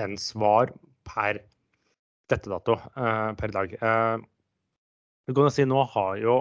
enn 0.00 0.16
svar 0.20 0.72
per 1.08 1.40
dette 2.32 2.50
dato, 2.50 2.78
uh, 2.98 3.32
per 3.38 3.54
dag. 3.54 3.76
Uh, 3.80 4.20
du 5.26 5.34
kan 5.34 5.48
jo 5.48 5.54
si 5.54 5.66
nå 5.66 5.80
har 5.94 6.20
jo 6.22 6.40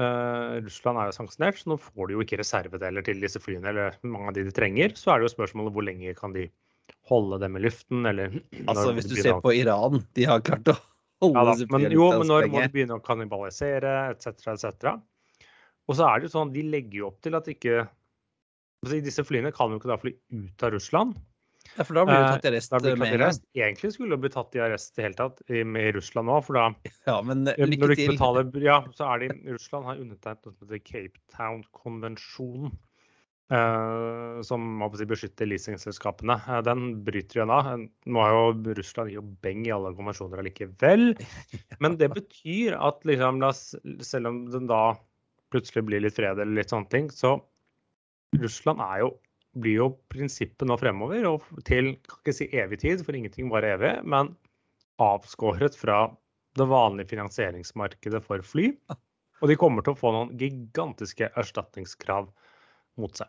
eh, 0.00 0.56
Russland 0.64 1.00
er 1.00 1.10
jo 1.10 1.16
sanksjonert, 1.16 1.60
så 1.60 1.72
nå 1.72 1.78
får 1.80 2.08
de 2.08 2.16
jo 2.16 2.24
ikke 2.24 2.40
reservedeler 2.40 3.06
til 3.06 3.22
disse 3.22 3.40
flyene, 3.42 3.72
eller 3.72 3.98
mange 4.06 4.32
av 4.32 4.38
de 4.38 4.46
de 4.46 4.54
trenger. 4.54 4.94
Så 4.98 5.12
er 5.12 5.20
det 5.20 5.28
jo 5.28 5.34
spørsmålet 5.36 5.76
hvor 5.76 5.86
lenge 5.86 6.16
kan 6.18 6.36
de 6.36 6.48
holde 7.10 7.40
dem 7.42 7.58
i 7.58 7.64
luften, 7.66 8.06
eller 8.08 8.38
Altså, 8.70 8.92
hvis 8.96 9.10
du 9.10 9.16
ser 9.18 9.40
på 9.44 9.54
Iran, 9.56 10.02
de 10.18 10.28
har 10.28 10.44
klart 10.46 10.72
å 10.72 10.76
holde 11.22 11.38
ja, 11.38 11.44
da, 11.44 11.54
disse 11.56 11.70
men, 11.72 11.80
flyene 11.84 11.98
jo, 11.98 12.08
men 12.12 12.32
når 12.32 12.50
må 12.52 12.64
de 12.64 12.72
begynne 12.74 12.98
å 12.98 13.04
kannibalisere 13.04 13.94
etc., 14.14 14.52
etc. 14.56 14.96
Og 15.86 15.98
så 15.98 16.08
er 16.08 16.18
det 16.18 16.28
jo 16.28 16.34
sånn, 16.34 16.52
de 16.54 16.66
legger 16.66 17.02
jo 17.02 17.08
opp 17.12 17.22
til 17.24 17.38
at 17.38 17.48
ikke 17.50 17.78
altså, 17.86 19.00
Disse 19.04 19.24
flyene 19.26 19.54
kan 19.54 19.72
jo 19.72 19.80
ikke 19.80 19.90
da 19.90 19.98
fly 20.02 20.12
ut 20.34 20.66
av 20.66 20.74
Russland. 20.74 21.16
Ja, 21.76 21.84
for 21.84 21.98
da 21.98 22.04
blir 22.08 22.16
du 22.16 22.22
Eh, 22.22 22.32
tatt 22.34 22.46
i 22.46 22.50
arrest 22.50 22.72
Da 22.72 22.80
blir 22.80 22.96
med 22.96 23.12
i 23.12 23.16
en 23.16 23.22
gang. 23.22 23.38
Egentlig 23.54 23.92
skulle 23.94 24.16
du 24.16 24.24
bli 24.24 24.32
tatt 24.32 24.56
i 24.56 24.62
arrest 24.64 24.98
i 24.98 25.04
hele 25.04 25.18
tatt 25.18 25.42
i, 25.48 25.62
med 25.64 25.94
Russland 25.96 26.30
nå, 26.30 26.40
for 26.46 26.58
da 26.58 26.66
Ja, 27.08 27.20
men 27.22 27.46
eh, 27.52 27.60
når 27.60 27.92
du 27.92 27.96
ikke 27.96 28.16
betaler 28.16 28.50
Ja, 28.64 28.80
så 28.96 29.12
er 29.12 29.24
det 29.24 29.30
Russland 29.44 29.88
har 29.90 30.02
undertegnet 30.02 30.46
noe 30.46 30.56
som 30.56 30.66
heter 30.66 30.84
Cape 30.84 31.24
Town-konvensjonen. 31.36 32.76
Uh, 33.46 34.42
som 34.42 34.80
si, 34.98 35.04
beskytter 35.06 35.46
leasingselskapene. 35.46 36.34
Uh, 36.48 36.58
den 36.66 37.04
bryter 37.06 37.38
igjen 37.38 37.52
av. 37.54 37.68
Nå 37.78 38.24
har 38.24 38.32
jo 38.34 38.72
Russland 38.74 39.12
jo 39.14 39.22
beng 39.44 39.62
i 39.68 39.70
alle 39.70 39.92
konvensjoner 39.94 40.42
allikevel. 40.42 41.12
Men 41.84 41.94
det 42.00 42.08
betyr 42.16 42.74
at 42.74 43.06
liksom, 43.06 43.38
selv 44.02 44.32
om 44.32 44.40
den 44.50 44.66
da 44.66 44.96
plutselig 45.54 45.84
blir 45.86 46.02
litt 46.02 46.16
fred 46.16 46.40
eller 46.42 46.58
litt 46.58 46.74
sånne 46.74 46.90
ting, 46.90 47.06
så 47.14 47.36
Russland 48.34 48.82
er 48.82 49.04
jo, 49.04 49.12
blir 49.60 49.80
jo 49.80 49.88
prinsippet 50.12 50.68
nå 50.68 50.76
fremover, 50.80 51.24
og 51.28 51.64
til 51.68 51.94
kan 52.06 52.20
ikke 52.20 52.36
si 52.36 52.48
evig 52.56 52.80
tid, 52.82 53.04
for 53.06 53.16
ingenting 53.16 53.50
var 53.52 53.66
evig, 53.66 53.94
men 54.04 54.34
avskåret 55.02 55.76
fra 55.76 56.06
det 56.56 56.66
vanlige 56.70 57.12
finansieringsmarkedet 57.12 58.22
for 58.24 58.44
fly. 58.44 58.70
Og 59.42 59.50
de 59.50 59.58
kommer 59.60 59.84
til 59.84 59.92
å 59.92 60.00
få 60.00 60.12
noen 60.14 60.36
gigantiske 60.40 61.28
erstatningskrav 61.36 62.28
mot 63.00 63.18
seg. 63.18 63.28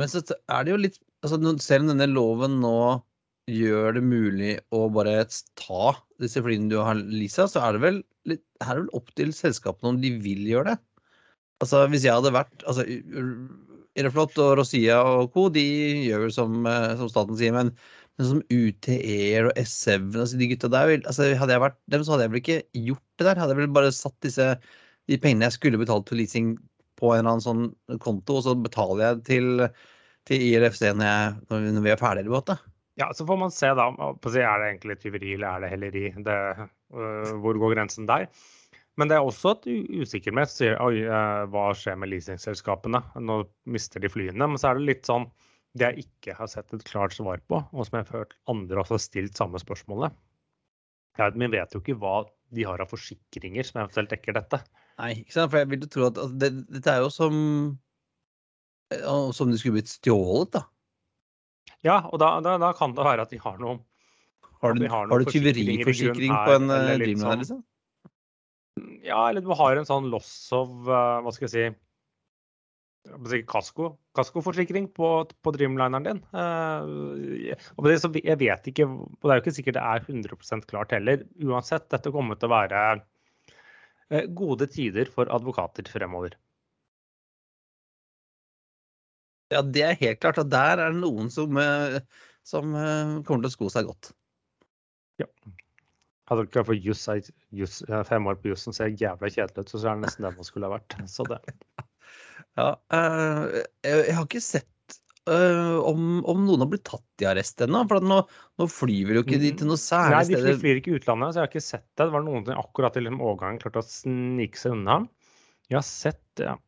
Men 0.00 0.08
så 0.08 0.22
er 0.24 0.64
det 0.64 0.72
jo 0.72 0.78
litt 0.80 0.96
altså, 1.20 1.36
Selv 1.60 1.84
om 1.84 1.90
denne 1.92 2.08
loven 2.08 2.54
nå 2.62 3.02
gjør 3.50 3.98
det 3.98 4.04
mulig 4.06 4.52
å 4.72 4.86
bare 4.94 5.26
ta 5.58 5.92
disse 6.22 6.40
flyene 6.44 6.70
du 6.70 6.78
har 6.80 6.96
leasa, 6.96 7.48
så 7.50 7.60
er 7.66 7.76
det 7.76 7.82
vel 7.82 8.00
litt, 8.30 8.44
her 8.62 8.76
er 8.76 8.80
det 8.80 8.84
vel 8.86 8.96
opp 8.96 9.10
til 9.18 9.34
selskapene 9.34 9.92
om 9.92 10.00
de 10.00 10.14
vil 10.22 10.46
gjøre 10.48 10.72
det. 10.72 10.78
Altså 11.62 11.84
Hvis 11.90 12.06
jeg 12.06 12.14
hadde 12.14 12.34
vært 12.34 12.64
altså, 12.70 12.86
Aeroflot 13.98 14.38
og 14.40 14.54
Rosia 14.60 15.00
og 15.04 15.32
co. 15.34 15.48
de 15.52 15.64
gjør 16.06 16.26
vel 16.26 16.34
som, 16.34 16.62
eh, 16.68 16.92
som 17.00 17.10
staten 17.12 17.38
sier, 17.38 17.54
men, 17.56 17.72
men 18.18 18.28
som 18.28 18.42
UTE-er 18.48 19.50
og 19.50 19.60
S7 19.60 20.12
altså 20.14 20.40
de 20.40 20.48
gutta 20.52 20.70
der, 20.72 20.94
altså, 21.00 21.32
Hadde 21.38 21.56
jeg 21.56 21.64
vært 21.66 21.80
dem, 21.92 22.04
så 22.04 22.14
hadde 22.14 22.26
jeg 22.26 22.34
vel 22.34 22.42
ikke 22.42 22.60
gjort 22.88 23.06
det 23.20 23.28
der. 23.28 23.40
Hadde 23.42 23.56
jeg 23.56 23.62
vel 23.62 23.74
bare 23.76 23.94
satt 23.96 24.16
disse 24.24 24.48
de 25.10 25.18
pengene 25.18 25.48
jeg 25.48 25.58
skulle 25.58 25.80
betalt 25.80 26.08
for 26.08 26.18
leasing 26.18 26.54
på 27.00 27.10
en 27.10 27.24
eller 27.24 27.34
annen 27.34 27.44
sånn 27.44 27.98
konto, 28.02 28.38
og 28.38 28.46
så 28.46 28.54
betaler 28.54 29.02
jeg 29.04 29.22
til, 29.26 29.66
til 30.28 30.44
IRFC 30.52 30.92
når, 30.94 31.08
jeg, 31.08 31.64
når 31.74 31.84
vi 31.84 31.92
er 31.92 32.00
ferdige 32.00 32.28
med 32.28 32.36
båten. 32.36 32.62
Ja, 33.00 33.08
så 33.16 33.26
får 33.26 33.38
man 33.40 33.52
se 33.52 33.70
da. 33.74 33.88
Er 33.88 34.60
det 34.60 34.68
egentlig 34.68 34.98
tyveri 35.00 35.34
eller 35.34 35.48
er 35.48 35.64
det 35.64 35.70
helleri? 35.72 36.04
Det, 36.26 36.38
uh, 36.94 37.30
hvor 37.42 37.58
går 37.58 37.74
grensen 37.74 38.06
der? 38.08 38.28
Men 39.00 39.08
det 39.08 39.16
er 39.16 39.24
også 39.24 39.54
et 39.54 39.68
usikkerhet. 40.02 40.52
Uh, 40.76 41.44
hva 41.52 41.70
skjer 41.76 41.96
med 42.00 42.12
leasingselskapene? 42.12 43.00
Nå 43.24 43.38
mister 43.64 44.02
de 44.02 44.10
flyene. 44.12 44.44
Men 44.44 44.60
så 44.60 44.70
er 44.70 44.80
det 44.80 44.88
litt 44.90 45.08
sånn 45.08 45.30
det 45.78 45.88
jeg 45.88 46.04
ikke 46.04 46.34
har 46.36 46.50
sett 46.52 46.74
et 46.76 46.84
klart 46.84 47.14
svar 47.16 47.40
på, 47.48 47.62
og 47.72 47.86
som 47.88 47.96
jeg 47.96 48.04
har 48.10 48.18
hørt 48.18 48.34
andre 48.52 48.82
også 48.82 48.98
har 48.98 49.00
stilt 49.06 49.38
samme 49.40 49.60
spørsmålet. 49.62 50.12
Ja, 51.16 51.30
vi 51.32 51.48
vet 51.52 51.72
jo 51.72 51.80
ikke 51.80 51.96
hva 52.00 52.26
de 52.52 52.66
har 52.68 52.80
av 52.84 52.90
forsikringer 52.92 53.64
som 53.64 53.80
eventuelt 53.80 54.12
dekker 54.12 54.36
dette. 54.36 54.60
Nei, 55.00 55.14
ikke 55.22 55.32
sant? 55.32 55.52
for 55.52 55.62
jeg 55.62 55.70
vil 55.72 55.86
jo 55.86 55.88
tro 55.94 56.04
at 56.10 56.20
altså, 56.20 56.36
det, 56.42 56.50
dette 56.68 56.92
er 56.92 57.00
jo 57.04 57.08
som 57.16 57.40
som 59.32 59.48
de 59.50 59.58
skulle 59.58 59.78
blitt 59.78 59.88
stjålet, 59.88 60.52
da. 60.58 60.66
Ja, 61.86 61.96
og 62.10 62.20
da, 62.22 62.34
da, 62.44 62.58
da, 62.60 62.72
kan 62.76 62.94
det 62.94 63.06
være 63.06 63.24
at 63.24 63.32
de 63.32 63.40
har 63.42 63.56
noe 63.62 63.80
Har 64.62 64.76
du, 64.78 64.84
har 64.86 65.08
du 65.08 65.24
tyveriforsikring 65.26 66.30
på 66.30 66.54
en 66.54 66.68
Dreamliner, 66.70 67.22
sånn, 67.22 67.40
liksom? 67.42 67.62
Ja, 69.04 69.28
eller 69.28 69.44
du 69.44 69.50
har 69.56 69.76
en 69.76 69.88
sånn 69.88 70.08
loss 70.12 70.32
of 70.56 70.70
uh, 70.88 71.20
Hva 71.24 71.32
skal 71.34 71.48
jeg 71.48 71.52
si 71.52 73.42
kasko, 73.50 73.88
kaskoforsikring 74.14 74.86
på, 74.94 75.08
på 75.42 75.52
Dreamlineren 75.56 76.04
din. 76.06 76.20
Uh, 76.30 77.50
det, 77.82 77.96
så 77.98 78.12
jeg 78.14 78.38
vet 78.38 78.68
ikke, 78.70 78.86
og 78.86 79.26
det 79.26 79.32
er 79.32 79.40
jo 79.40 79.42
ikke 79.42 79.56
sikkert 79.56 79.78
det 79.78 79.82
er 79.82 80.06
100 80.06 80.68
klart 80.70 80.94
heller. 80.94 81.24
Uansett, 81.42 81.88
dette 81.90 82.12
kommer 82.14 82.38
til 82.38 82.48
å 82.48 82.54
være 82.54 82.84
uh, 83.02 84.24
gode 84.38 84.70
tider 84.70 85.10
for 85.10 85.30
advokater 85.34 85.90
fremover. 85.90 86.38
Ja, 89.52 89.60
det 89.60 89.82
er 89.84 89.98
helt 90.00 90.20
klart. 90.22 90.38
Og 90.40 90.48
der 90.48 90.78
er 90.78 90.94
det 90.94 91.02
noen 91.02 91.28
som, 91.32 91.58
uh, 91.58 91.98
som 92.46 92.72
eh, 92.74 93.18
kommer 93.26 93.44
til 93.44 93.50
å 93.50 93.54
sko 93.54 93.68
seg 93.72 93.90
godt. 93.90 94.12
Ja. 95.20 95.28
Hadde 96.32 96.48
ikke 96.48 96.64
for 96.64 96.88
juss, 96.88 97.04
juss, 97.52 97.80
fem 98.08 98.28
år 98.30 98.38
på 98.40 98.52
jussen 98.52 98.76
ser 98.76 98.94
jævla 98.96 99.28
kjedelig 99.28 99.66
ut, 99.66 99.72
så 99.72 99.82
er 99.84 99.98
det 99.98 100.06
nesten 100.06 100.26
det 100.26 100.34
man 100.38 100.48
skulle 100.48 100.68
ha 100.70 100.78
vært. 100.78 100.96
Så 101.12 101.28
det. 101.28 101.42
Ja, 102.52 102.74
uh, 102.92 103.46
jeg 103.80 104.12
har 104.12 104.26
ikke 104.26 104.42
sett 104.44 104.96
uh, 105.24 105.78
om, 105.88 106.18
om, 106.28 106.42
noen 106.44 106.60
har 106.60 106.68
blitt 106.68 106.84
tatt 106.84 107.24
i 107.24 107.28
arrest 107.30 107.62
ennå. 107.64 107.80
For 107.88 108.04
nå, 108.04 108.18
nå, 108.60 108.66
flyr 108.68 109.14
jo 109.16 109.22
ikke 109.24 109.38
de 109.40 109.54
til 109.56 109.70
noe 109.70 109.80
særlig 109.80 110.26
sted. 110.28 110.36
Nei, 110.36 110.50
de 110.50 110.60
flyr 110.60 110.80
ikke 110.82 110.92
i 110.92 110.98
utlandet, 110.98 111.32
så 111.32 111.40
jeg 111.40 111.46
har 111.46 111.52
ikke 111.52 111.64
sett 111.64 111.86
det. 111.86 112.02
Det 112.04 112.12
var 112.12 112.26
noen 112.26 112.44
som 112.44 112.60
akkurat 112.60 112.98
i 112.98 113.04
liksom 113.06 113.24
overgangen 113.24 113.62
klarte 113.62 113.80
å 113.80 113.88
snike 113.88 114.60
seg 114.60 114.76
unna. 114.76 114.98
Jeg 115.70 115.78
har 115.78 115.88
sett 115.88 116.44
ja, 116.44 116.58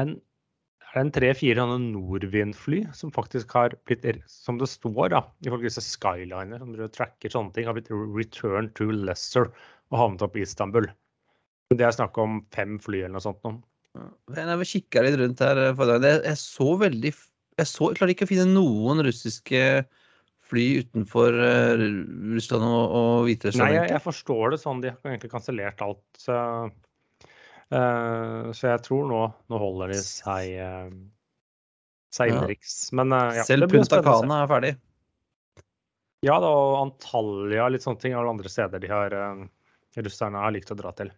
en 0.00 0.16
en 1.00 1.10
tre-fire 1.14 1.64
Norwind-fly 1.66 2.84
som 2.94 3.12
faktisk 3.14 3.54
har 3.56 3.74
blitt, 3.88 4.04
som 4.30 4.58
det 4.60 4.68
står 4.70 5.10
da, 5.14 5.22
ifølge 5.46 5.68
disse 5.68 5.82
Skyliner, 5.84 6.60
som 6.62 6.74
tracker 6.94 7.32
sånne 7.32 7.54
ting, 7.54 7.66
har 7.68 7.76
blitt 7.76 7.90
returned 7.90 8.74
to 8.78 8.90
Leicester 8.92 9.50
og 9.92 9.98
havnet 10.00 10.24
opp 10.26 10.38
i 10.38 10.44
Istanbul. 10.46 10.88
Det 11.74 11.86
er 11.86 11.96
snakk 11.96 12.18
om 12.20 12.42
fem 12.54 12.78
fly 12.82 13.02
eller 13.02 13.16
noe 13.16 13.24
sånt. 13.24 13.42
Nå. 13.44 13.56
Jeg 14.34 14.70
kikka 14.70 15.04
litt 15.04 15.18
rundt 15.20 15.42
her. 15.42 15.60
Jeg, 15.70 16.16
jeg 16.26 16.38
så 16.40 16.74
veldig 16.80 17.12
jeg, 17.14 17.68
så, 17.70 17.90
jeg 17.90 17.98
klarer 18.00 18.14
ikke 18.14 18.26
å 18.26 18.30
finne 18.30 18.48
noen 18.50 19.02
russiske 19.06 19.60
fly 20.44 20.64
utenfor 20.84 21.36
uh, 21.38 21.84
Russland 22.34 22.66
og, 22.66 22.96
og 22.98 23.28
Hviterussland. 23.28 23.70
Nei, 23.70 23.76
jeg, 23.78 23.92
jeg, 23.94 24.04
forstår 24.04 24.54
det 24.54 24.60
sånn. 24.62 24.82
De 24.82 24.90
har 24.92 25.12
egentlig 25.12 25.32
kansellert 25.32 25.84
alt. 25.84 26.02
Så 26.20 26.34
så 27.70 28.68
jeg 28.68 28.82
tror 28.84 29.06
nå, 29.08 29.20
nå 29.50 29.58
holder 29.60 29.94
de 29.94 29.98
seg, 30.04 30.52
uh, 30.60 30.90
seg 32.14 32.32
innenriks. 32.32 32.76
Men 32.96 33.14
uh, 33.14 33.32
ja, 33.38 33.46
Selv 33.48 33.70
Punta 33.72 34.02
Cana 34.04 34.42
er 34.44 34.50
ferdig? 34.50 34.72
Ja 36.24 36.38
da, 36.40 36.48
og 36.48 36.78
Antalya 36.80 37.68
litt 37.72 37.84
sånne 37.84 38.00
ting 38.00 38.14
er 38.16 38.28
andre 38.28 38.52
steder 38.52 38.80
de 38.80 38.88
har 38.92 39.16
russerne 40.00 40.40
har 40.40 40.54
likt 40.54 40.72
å 40.72 40.78
dra 40.78 40.94
til. 40.96 41.10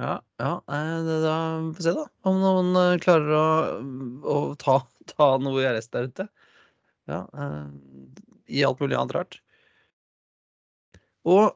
Ja, 0.00 0.16
ja 0.40 0.50
da 0.66 1.36
får 1.68 1.76
vi 1.76 1.84
se, 1.84 1.92
da. 1.96 2.06
Om 2.26 2.40
noen 2.40 3.00
klarer 3.04 3.36
å, 3.36 3.46
å 4.24 4.36
ta, 4.60 4.80
ta, 5.12 5.28
noe 5.42 5.62
i 5.62 5.68
arrest 5.68 5.92
der 5.94 6.08
ute. 6.10 6.26
Ja, 7.10 7.22
I 8.50 8.64
alt 8.66 8.82
mulig 8.82 8.98
annet 8.98 9.16
rart. 9.16 9.38
Og 11.28 11.52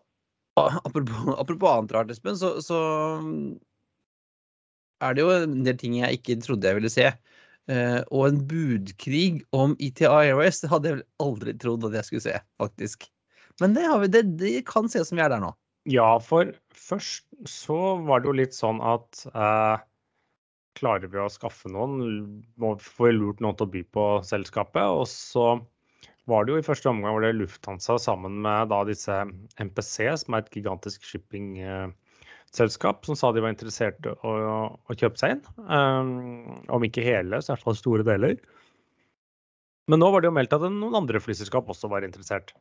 Apropos, 0.61 1.35
apropos 1.43 1.71
annet 1.71 1.95
rart, 1.97 2.13
Espen, 2.15 2.37
så, 2.39 2.57
så, 2.63 2.81
er 5.03 5.17
det 5.17 5.25
jo 5.25 5.33
en 5.35 5.65
del 5.67 5.79
ting 5.81 5.97
jeg 5.99 6.21
ikke 6.21 6.39
trodde 6.45 6.71
jeg 6.71 6.79
ville 6.79 6.93
se. 6.93 7.09
Uh, 7.65 8.01
og 8.13 8.29
en 8.29 8.41
budkrig 8.45 9.41
om 9.57 9.73
ITA 9.81 10.11
Airways 10.13 10.61
det 10.61 10.69
hadde 10.69 10.91
jeg 10.91 10.99
vel 10.99 11.07
aldri 11.25 11.55
trodd 11.57 11.87
at 11.89 11.97
jeg 11.97 12.09
skulle 12.09 12.27
se, 12.27 12.39
faktisk. 12.61 13.09
Men 13.63 13.77
det, 13.77 13.87
vi, 14.03 14.11
det, 14.13 14.25
det 14.41 14.55
kan 14.69 14.91
se 14.91 15.01
ut 15.01 15.09
som 15.09 15.21
vi 15.21 15.25
er 15.25 15.33
der 15.33 15.43
nå. 15.43 15.55
Ja, 15.89 16.17
for 16.21 16.53
først 16.73 17.27
så 17.49 17.97
var 18.05 18.23
det 18.23 18.31
jo 18.31 18.37
litt 18.37 18.57
sånn 18.57 18.81
at 18.85 19.25
uh, 19.33 19.81
klarer 20.79 21.11
vi 21.11 21.21
å 21.21 21.31
skaffe 21.33 21.71
noen, 21.73 22.43
må 22.61 22.75
vi 22.79 22.95
få 22.97 23.11
lurt 23.15 23.43
noen 23.45 23.57
til 23.59 23.69
å 23.69 23.73
by 23.75 23.83
på 23.97 24.07
selskapet. 24.27 24.85
Og 24.85 25.07
så 25.11 25.49
var 26.31 26.45
det 26.45 26.55
jo 26.55 26.61
i 26.61 26.65
første 26.65 26.89
omgang 26.89 27.17
var 27.17 27.27
det 27.27 27.37
Lufthansa 27.37 27.99
sammen 28.01 28.41
med 28.45 28.71
da 28.73 28.81
disse 28.89 29.17
MPC, 29.61 30.09
som 30.23 30.37
er 30.37 30.45
et 30.45 30.55
gigantisk 30.57 31.05
shippingselskap, 31.05 33.05
som 33.05 33.19
sa 33.19 33.33
de 33.33 33.45
var 33.45 33.53
interessert 33.53 34.09
i 34.09 34.15
å, 34.15 34.37
å, 34.73 34.97
kjøpe 34.97 35.21
seg 35.21 35.37
inn. 35.37 35.43
Um, 35.69 36.63
om 36.73 36.87
ikke 36.87 37.05
hele, 37.05 37.41
så 37.41 37.53
i 37.53 37.55
hvert 37.55 37.67
fall 37.67 37.81
store 37.81 38.07
deler. 38.09 38.39
Men 39.91 40.01
nå 40.01 40.09
var 40.13 40.25
det 40.25 40.31
jo 40.31 40.39
meldt 40.39 40.57
at 40.57 40.65
noen 40.65 40.97
andre 40.97 41.21
flyselskap 41.21 41.69
også 41.69 41.91
var 41.93 42.07
interessert. 42.07 42.55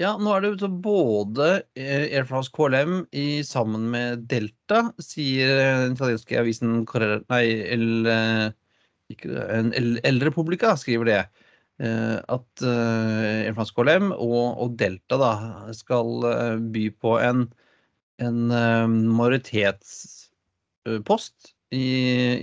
Ja, 0.00 0.16
nå 0.18 0.32
er 0.34 0.42
det 0.42 0.56
jo 0.56 0.70
både 0.82 1.46
eh, 1.78 2.08
Air 2.16 2.24
France 2.26 2.50
KLM 2.56 3.04
i, 3.14 3.44
sammen 3.46 3.84
med 3.92 4.24
Delta, 4.30 4.88
sier 5.04 5.52
den 5.84 5.94
italienske 5.94 6.40
avisen 6.40 6.80
Nei, 7.28 7.42
El, 7.70 7.86
eh, 8.10 8.48
ikke, 9.12 9.44
El, 9.60 9.92
El 10.02 10.18
Republica 10.24 10.72
skriver 10.80 11.10
det. 11.10 11.20
Eh, 11.82 12.18
at 12.30 12.62
eh, 12.62 13.48
Air 13.48 13.56
France 13.56 13.72
KLM 13.74 14.12
og, 14.14 14.76
Delta 14.78 15.16
da, 15.18 15.30
skal 15.74 16.22
eh, 16.28 16.60
by 16.74 16.84
på 17.02 17.16
en, 17.18 17.40
en 18.22 18.38
majoritetspost 19.18 21.50
i, 21.74 21.86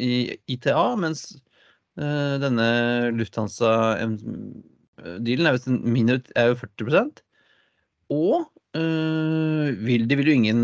i, 0.10 0.12
ITA, 0.51 0.96
mens 1.00 1.39
denne 2.00 2.67
Lufthansa-dealen 3.12 5.48
er, 5.50 5.55
er 6.39 6.46
jo 6.48 6.62
40 6.62 7.12
Og 8.15 8.36
vil, 9.84 10.08
det 10.08 10.15
vil 10.15 10.29
jo 10.31 10.38
ingen 10.38 10.63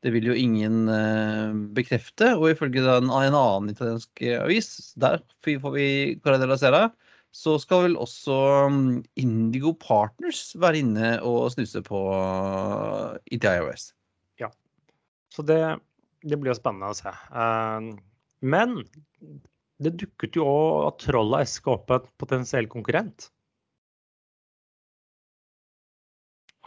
det 0.00 0.10
vil 0.14 0.30
jo 0.30 0.34
ingen 0.38 0.86
bekrefte. 1.74 2.38
Og 2.38 2.46
ifølge 2.52 2.80
en, 2.86 3.10
en 3.10 3.34
annen 3.34 3.74
italiensk 3.74 4.22
avis, 4.38 4.94
der 4.94 5.18
får 5.42 5.74
vi 5.74 6.14
Corradella 6.22 6.54
Sera, 6.62 6.94
så 7.30 7.54
skal 7.62 7.84
vel 7.86 7.96
også 8.00 8.36
mm, 8.72 8.88
Indigo 9.22 9.72
Partners 9.78 10.50
være 10.58 10.82
inne 10.82 11.10
og 11.26 11.52
snuse 11.54 11.82
på 11.86 12.00
ITIOS. 13.30 13.92
Ja. 14.42 14.50
Så 15.30 15.44
det, 15.46 15.60
det 16.26 16.40
blir 16.40 16.52
jo 16.52 16.58
spennende 16.58 16.90
å 16.90 16.98
se. 16.98 17.12
Uh, 17.30 17.92
men 18.42 18.80
det 19.80 19.94
dukket 20.00 20.36
jo 20.36 20.48
òg 20.48 20.88
at 20.88 21.04
Trolla 21.06 21.44
SK 21.46 21.70
opp 21.76 21.94
en 21.94 22.08
potensiell 22.20 22.68
konkurrent. 22.72 23.30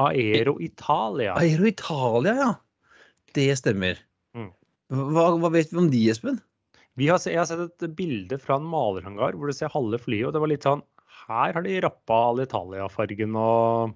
Aero 0.02 0.56
Italia. 0.64 1.36
Aero 1.38 1.68
Italia, 1.70 2.34
ja. 2.40 2.52
Det 3.34 3.52
stemmer. 3.60 4.00
Mm. 4.34 4.50
Hva, 4.94 5.28
hva, 5.38 5.52
vet 5.54 5.74
vi 5.74 5.82
om 5.82 5.92
de, 5.92 6.02
Espen? 6.10 6.40
Har, 6.94 7.18
jeg 7.26 7.40
har 7.40 7.48
sett 7.50 7.84
et 7.88 7.96
bilde 7.98 8.38
fra 8.38 8.60
en 8.60 8.68
malerhangar 8.70 9.34
hvor 9.34 9.50
du 9.50 9.56
ser 9.58 9.72
halve 9.74 9.98
flyet. 9.98 10.28
og 10.28 10.36
det 10.36 10.42
var 10.44 10.52
litt 10.52 10.68
sånn, 10.68 10.84
Her 11.24 11.56
har 11.56 11.66
de 11.66 11.80
rappa 11.82 12.20
Alitalia-fargen 12.34 13.38
og 13.40 13.96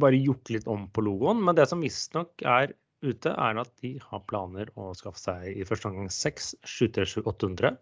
bare 0.00 0.18
gjort 0.18 0.50
litt 0.50 0.66
om 0.70 0.88
på 0.90 1.04
logoen. 1.04 1.42
Men 1.44 1.54
det 1.58 1.68
som 1.70 1.84
visstnok 1.84 2.42
er 2.42 2.74
ute, 3.04 3.30
er 3.30 3.60
at 3.60 3.70
de 3.84 3.94
har 4.00 4.24
planer 4.30 4.70
å 4.80 4.94
skaffe 4.96 5.20
seg 5.20 5.48
i 5.52 5.66
første 5.68 5.90
omgang 5.90 6.10
seks 6.10 6.54
737-800. 6.64 7.76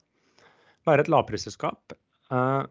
Være 0.88 1.04
et 1.04 1.12
lavprisselskap. 1.12 1.94
Eh, 2.34 2.62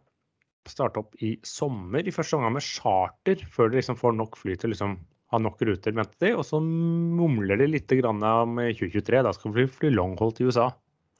starte 0.69 1.01
opp 1.01 1.15
i 1.23 1.37
sommer 1.47 2.05
i 2.05 2.13
første 2.13 2.37
omgang 2.37 2.57
med 2.57 2.65
charter, 2.67 3.41
før 3.49 3.71
de 3.71 3.79
liksom 3.79 3.97
får 3.97 4.17
nok 4.17 4.37
fly 4.37 4.57
til 4.59 4.75
liksom 4.75 4.99
ha 5.31 5.39
nok 5.39 5.61
ruter, 5.63 5.95
mente 5.95 6.19
de. 6.19 6.33
Og 6.35 6.43
så 6.43 6.59
mumler 6.59 7.61
de 7.61 7.69
litt 7.71 7.93
om 8.03 8.19
2023. 8.21 9.23
Da 9.23 9.31
skal 9.35 9.55
vi 9.55 9.69
fly 9.71 9.93
longhold 9.93 10.35
til 10.37 10.51
USA. 10.51 10.71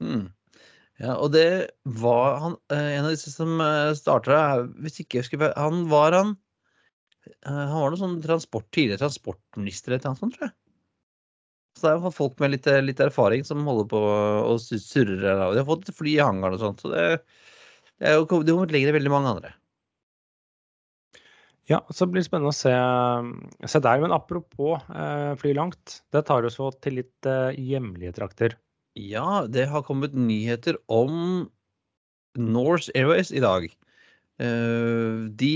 Mm. 0.01 0.29
Ja, 1.01 1.15
og 1.15 1.31
det 1.34 1.72
var 1.98 2.39
han 2.41 2.55
eh, 2.74 2.98
En 2.98 3.08
av 3.08 3.13
disse 3.13 3.31
som 3.34 3.62
eh, 3.63 3.91
starta 3.98 4.39
Hvis 4.81 5.01
ikke 5.01 5.20
jeg 5.20 5.25
husker 5.25 5.53
Han 5.58 5.86
var 5.89 6.13
han 6.17 6.36
Han 7.46 7.72
var 7.74 7.93
noe 7.93 8.01
sånn 8.01 8.20
transport, 8.24 8.67
tidligere 8.74 9.03
transportminister 9.03 9.96
eller 9.96 10.10
noe 10.10 10.20
sånt, 10.20 10.36
tror 10.36 10.48
jeg. 10.50 10.55
Så 11.77 11.88
det 11.88 11.93
er 11.93 12.13
folk 12.13 12.41
med 12.41 12.51
litt, 12.55 12.67
litt, 12.84 13.01
erfaring 13.01 13.46
som 13.48 13.62
holder 13.65 13.88
på 13.93 14.01
og 14.01 14.60
surrer. 14.65 15.43
Og 15.46 15.53
de 15.55 15.62
har 15.62 15.70
fått 15.70 15.91
fly 15.96 16.15
i 16.17 16.24
hangaren 16.24 16.58
og 16.58 16.63
sånt. 16.65 16.84
Så 16.84 16.91
det, 16.91 17.05
det 18.01 18.10
er 18.10 18.17
jo 18.17 18.25
det 18.25 18.55
kommer 18.55 18.74
lenger 18.74 18.91
enn 18.91 18.98
veldig 18.98 19.13
mange 19.13 19.31
andre. 19.36 19.53
Ja, 21.70 21.79
så 21.93 22.08
blir 22.10 22.20
det 22.20 22.27
spennende 22.27 22.51
å 22.51 22.58
se, 22.58 22.74
se 23.70 23.81
der. 23.86 24.01
Men 24.03 24.17
apropos 24.17 24.81
eh, 24.89 25.31
fly 25.39 25.53
langt. 25.58 26.01
Det 26.12 26.25
tar 26.27 26.46
oss 26.50 26.60
til 26.84 27.00
litt 27.00 27.29
eh, 27.29 27.53
hjemlige 27.55 28.17
trakter. 28.17 28.58
Ja, 29.00 29.45
det 29.48 29.69
har 29.71 29.86
kommet 29.88 30.15
nyheter 30.17 30.75
om 30.91 31.48
Norse 32.36 32.91
Airways 32.95 33.31
i 33.31 33.43
dag. 33.43 33.69
Uh, 34.41 35.29
de, 35.38 35.51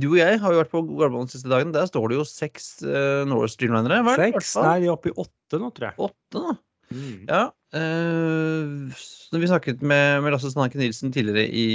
du 0.00 0.06
og 0.14 0.20
jeg 0.20 0.38
har 0.40 0.54
jo 0.54 0.60
vært 0.62 0.72
på 0.72 0.80
Gardermoen 0.88 1.28
de 1.28 1.36
siste 1.36 1.50
dagene. 1.52 1.74
Der 1.74 1.88
står 1.90 2.08
det 2.10 2.18
jo 2.18 2.24
seks 2.26 2.70
uh, 2.86 3.26
Norse 3.28 3.58
Dreamlinere. 3.60 4.00
Seks? 4.16 4.54
Nei, 4.62 4.78
de 4.82 4.88
er 4.88 4.94
oppe 4.94 5.12
i 5.12 5.16
åtte 5.20 5.60
nå, 5.60 5.70
tror 5.76 5.90
jeg. 5.90 5.98
Åtte 6.08 6.42
nå? 6.42 6.56
Mm. 6.96 7.14
Ja. 7.28 7.42
Uh, 7.76 8.98
når 9.34 9.42
vi 9.42 9.50
snakket 9.50 9.82
med, 9.84 10.22
med 10.24 10.32
Lasse 10.32 10.50
Snanke 10.54 10.80
Nilsen 10.80 11.12
tidligere 11.14 11.46
i 11.50 11.66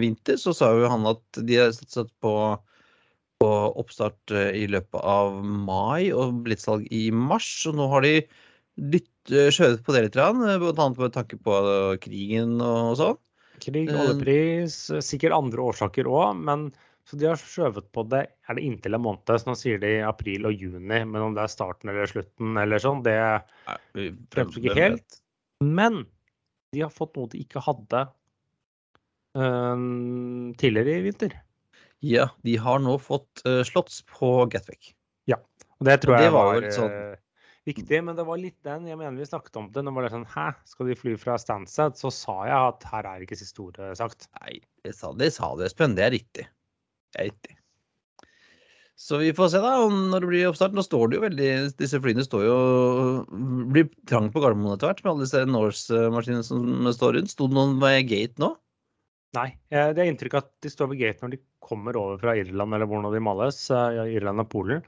vinter, 0.00 0.38
så 0.40 0.54
sa 0.56 0.70
jo 0.76 0.88
han 0.92 1.08
at 1.10 1.40
de 1.42 1.58
har 1.58 1.72
satset 1.74 2.12
på, 2.22 2.34
på 3.42 3.50
oppstart 3.82 4.36
i 4.54 4.68
løpet 4.70 5.00
av 5.00 5.40
mai 5.42 6.12
og 6.12 6.44
billettsalg 6.44 6.86
i 6.94 7.08
mars. 7.10 7.48
Og 7.66 7.80
nå 7.80 7.88
har 7.90 8.06
de 8.06 8.14
lytt, 8.94 9.09
skjøvet 9.28 9.82
på 9.84 9.94
det 9.94 10.04
litt, 10.06 10.16
bl.a. 10.16 10.86
med 10.96 11.12
tanke 11.16 11.38
på 11.40 11.56
krigen 12.02 12.56
og 12.64 12.94
sånn. 13.00 13.18
Krig, 13.60 13.90
eh, 13.90 13.98
oljepris, 14.00 14.76
sikkert 15.04 15.36
andre 15.36 15.66
årsaker 15.70 16.08
òg. 16.08 16.38
Men 16.46 16.70
så 17.08 17.18
de 17.18 17.28
har 17.28 17.40
skjøvet 17.40 17.90
på 17.94 18.04
det 18.12 18.22
er 18.30 18.56
det 18.56 18.64
inntil 18.64 18.96
en 18.96 19.04
måned. 19.04 19.32
Så 19.34 19.50
nå 19.50 19.56
sier 19.58 19.80
de 19.82 19.98
april 20.06 20.48
og 20.48 20.54
juni. 20.56 21.02
Men 21.02 21.20
om 21.24 21.36
det 21.36 21.44
er 21.44 21.52
starten 21.52 21.92
eller 21.92 22.10
slutten 22.10 22.60
eller 22.60 22.82
sånn, 22.82 23.02
det 23.06 23.18
fremstår 24.32 24.64
ikke 24.64 24.78
helt. 24.78 25.20
Men 25.60 26.04
de 26.74 26.84
har 26.86 26.92
fått 26.94 27.16
noe 27.18 27.30
de 27.32 27.42
ikke 27.42 27.62
hadde 27.66 28.04
um, 29.36 30.52
tidligere 30.60 31.00
i 31.00 31.06
vinter. 31.08 31.34
Ja, 32.06 32.30
de 32.46 32.54
har 32.62 32.78
nå 32.80 32.94
fått 33.02 33.42
uh, 33.44 33.60
slotts 33.66 34.00
på 34.08 34.46
Gatwick. 34.52 34.94
Ja, 35.28 35.36
og 35.80 35.88
det 35.88 35.98
tror 36.04 36.16
jeg 36.16 36.30
det 36.30 36.32
var, 36.36 36.54
var 36.54 36.70
sånn 36.72 36.94
viktig. 37.68 38.00
Men 38.06 38.16
det 38.18 38.26
var 38.28 38.40
litt 38.40 38.58
den 38.66 38.88
jeg 38.88 38.98
mener 38.98 39.20
vi 39.20 39.28
snakket 39.28 39.60
om 39.60 39.70
det. 39.74 39.84
Når 39.84 39.92
det 39.92 40.00
var 40.00 40.14
sånn 40.16 40.28
Hæ, 40.32 40.48
skal 40.72 40.90
de 40.90 40.98
fly 40.98 41.14
fra 41.20 41.38
Stansted? 41.40 41.98
Så 42.00 42.12
sa 42.14 42.36
jeg 42.48 42.58
at 42.72 42.90
her 42.92 43.08
er 43.12 43.24
ikke 43.26 43.38
siste 43.38 43.64
ordet 43.64 43.92
sagt. 44.00 44.28
Nei, 44.40 44.60
det 44.86 44.96
sa, 44.96 45.14
det 45.16 45.32
sa 45.36 45.54
du, 45.56 45.64
Espen. 45.66 45.96
Det 45.98 46.06
er 46.06 46.14
riktig. 46.16 46.46
Det 47.10 47.24
er 47.24 47.32
riktig. 47.32 47.56
Så 49.00 49.16
vi 49.16 49.30
får 49.32 49.48
se 49.48 49.60
da 49.64 49.78
om 49.80 49.94
når 50.12 50.24
det 50.24 50.28
blir 50.28 50.48
oppstart. 50.50 50.74
Nå 50.76 50.82
står 50.84 51.08
det 51.08 51.16
jo 51.16 51.22
veldig 51.24 51.52
Disse 51.80 52.00
flyene 52.04 52.24
står 52.26 52.42
jo 52.44 52.56
blir 53.72 53.86
trangt 54.10 54.34
på 54.34 54.42
Gardermoen 54.44 54.74
etter 54.74 54.90
hvert 54.90 55.00
med 55.06 55.14
alle 55.14 55.24
disse 55.24 55.40
Norse-maskinene 55.48 56.44
som 56.44 56.90
står 56.92 57.16
rundt. 57.16 57.32
Sto 57.32 57.48
det 57.48 57.56
noen 57.56 57.78
ved 57.80 58.02
gate 58.10 58.42
nå? 58.42 58.50
Nei. 59.38 59.46
Det 59.70 60.02
er 60.02 60.10
inntrykk 60.10 60.36
at 60.42 60.50
de 60.60 60.72
står 60.72 60.90
ved 60.92 61.00
gate 61.00 61.24
når 61.24 61.32
de 61.32 61.40
kommer 61.64 61.96
over 61.96 62.20
fra 62.20 62.34
Irland 62.36 62.76
eller 62.76 62.90
hvor 62.90 63.08
de 63.14 63.22
males. 63.24 63.62
Irland 63.70 64.44
og 64.44 64.50
Polen. 64.52 64.84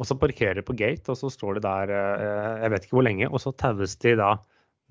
Og 0.00 0.08
så 0.08 0.16
parkerer 0.18 0.58
de 0.58 0.64
på 0.66 0.74
gate, 0.76 1.06
og 1.12 1.18
så 1.18 1.30
står 1.30 1.58
de 1.58 1.64
der 1.66 1.92
eh, 1.94 2.62
jeg 2.64 2.72
vet 2.72 2.86
ikke 2.86 2.98
hvor 2.98 3.06
lenge, 3.06 3.28
og 3.30 3.42
så 3.42 3.54
taues 3.54 3.94
de 4.02 4.16
da 4.18 4.34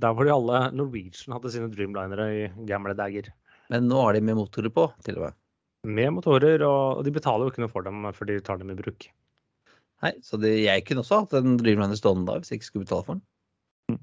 der 0.02 0.16
hvor 0.16 0.26
de 0.26 0.34
alle 0.34 0.60
Norwegian 0.74 1.36
hadde 1.36 1.52
sine 1.54 1.70
Dreamlinere 1.72 2.28
i 2.34 2.46
gamle 2.70 2.96
dager. 2.98 3.28
Men 3.72 3.89
nå 3.89 4.00
har 4.02 4.16
de 4.16 4.24
med 4.26 4.39
motorer 4.39 4.74
på, 4.74 4.88
til 5.06 5.20
og 5.20 5.28
med? 5.28 5.39
Med 6.00 6.16
motorer, 6.16 6.63
og 6.66 7.04
de 7.06 7.13
betaler 7.13 7.46
jo 7.46 7.54
ikke 7.54 7.63
noe 7.66 7.72
for 7.72 7.86
dem 7.86 8.08
for 8.16 8.30
de 8.30 8.39
tar 8.44 8.62
dem 8.62 8.72
i 8.74 8.78
bruk. 8.80 9.10
Nei, 10.04 10.12
så 10.24 10.39
det, 10.39 10.56
jeg 10.63 10.84
kunne 10.88 11.04
også 11.04 11.22
hatt 11.22 11.36
en 11.39 11.60
Dreamliner 11.60 12.00
stående 12.00 12.28
da, 12.28 12.39
hvis 12.39 12.52
jeg 12.52 12.62
ikke 12.62 12.70
skulle 12.72 12.88
betale 12.88 13.08
for 13.08 13.20
den. 13.20 14.00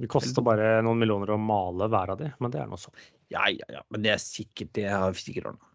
Det 0.00 0.10
koster 0.10 0.42
bare 0.42 0.80
noen 0.82 0.98
millioner 0.98 1.30
å 1.30 1.38
male 1.38 1.86
hver 1.92 2.16
av 2.16 2.18
de, 2.18 2.32
men 2.42 2.52
det 2.52 2.60
er 2.60 2.68
nå 2.70 2.78
så. 2.80 2.90
Ja, 3.32 3.46
ja, 3.52 3.68
ja, 3.70 3.84
men 3.94 4.02
det 4.04 4.16
er 4.16 4.20
sikkert 4.22 4.72
det 4.74 4.88
har 4.90 5.14
sikkert 5.18 5.52
ordna. 5.52 5.70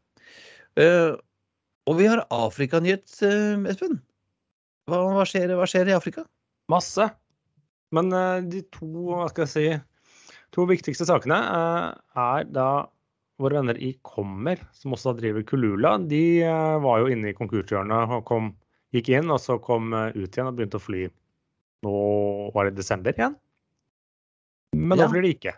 Uh, 0.80 1.16
og 1.90 1.98
vi 2.02 2.10
har 2.10 2.26
Afrikanyhet, 2.36 3.08
uh, 3.24 3.64
Espen. 3.72 4.02
Hva, 4.90 5.00
hva, 5.14 5.26
skjer, 5.28 5.54
hva, 5.58 5.68
skjer, 5.70 5.92
i 5.92 5.96
Afrika? 5.96 6.26
Masse. 6.72 7.10
Men 7.96 8.14
uh, 8.14 8.40
de 8.46 8.64
to, 8.74 8.88
hva 9.10 9.28
skal 9.32 9.46
jeg 9.46 9.54
si, 9.54 10.40
to 10.56 10.66
viktigste 10.70 11.08
sakene 11.10 11.38
uh, 11.38 11.94
er 12.18 12.50
da 12.54 12.70
våre 13.40 13.62
venner 13.62 13.78
i 13.80 13.94
Kommer, 14.06 14.60
som 14.76 14.94
også 14.98 15.16
driver 15.18 15.46
Kulula. 15.48 15.96
De 16.10 16.42
uh, 16.44 16.78
var 16.84 17.04
jo 17.04 17.14
inne 17.14 17.32
i 17.32 17.38
konkurshjørnet 17.38 18.18
og 18.18 18.26
kom, 18.30 18.52
gikk 18.96 19.14
inn, 19.14 19.32
og 19.32 19.42
så 19.42 19.60
kom 19.62 19.94
ut 19.94 20.28
igjen 20.28 20.50
og 20.50 20.58
begynte 20.58 20.82
å 20.82 20.84
fly. 20.84 21.08
Nå 21.86 21.96
var 22.56 22.68
det 22.68 22.80
desember 22.82 23.16
igjen. 23.16 23.38
Men 24.76 25.00
nå 25.00 25.06
ja. 25.06 25.10
flyr 25.14 25.26
de 25.26 25.34
ikke. 25.38 25.56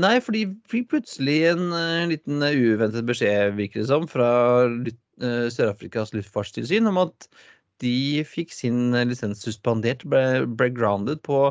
Nei, 0.00 0.16
for 0.22 0.34
de 0.34 0.44
fikk 0.70 0.92
plutselig 0.92 1.38
en, 1.50 1.70
en 1.74 2.12
liten 2.12 2.42
uventet 2.46 3.06
beskjed, 3.08 3.56
virker 3.58 3.82
det 3.82 3.88
som, 3.90 4.06
fra 4.10 4.30
Sør-Afrikas 5.20 6.14
luftfartstilsyn 6.14 6.86
om 6.88 7.00
at 7.02 7.26
de 7.80 8.22
fikk 8.28 8.54
sin 8.54 8.94
lisens 9.08 9.42
suspendert, 9.44 10.04
ble, 10.08 10.46
ble 10.46 10.70
grounded 10.76 11.22
på, 11.26 11.48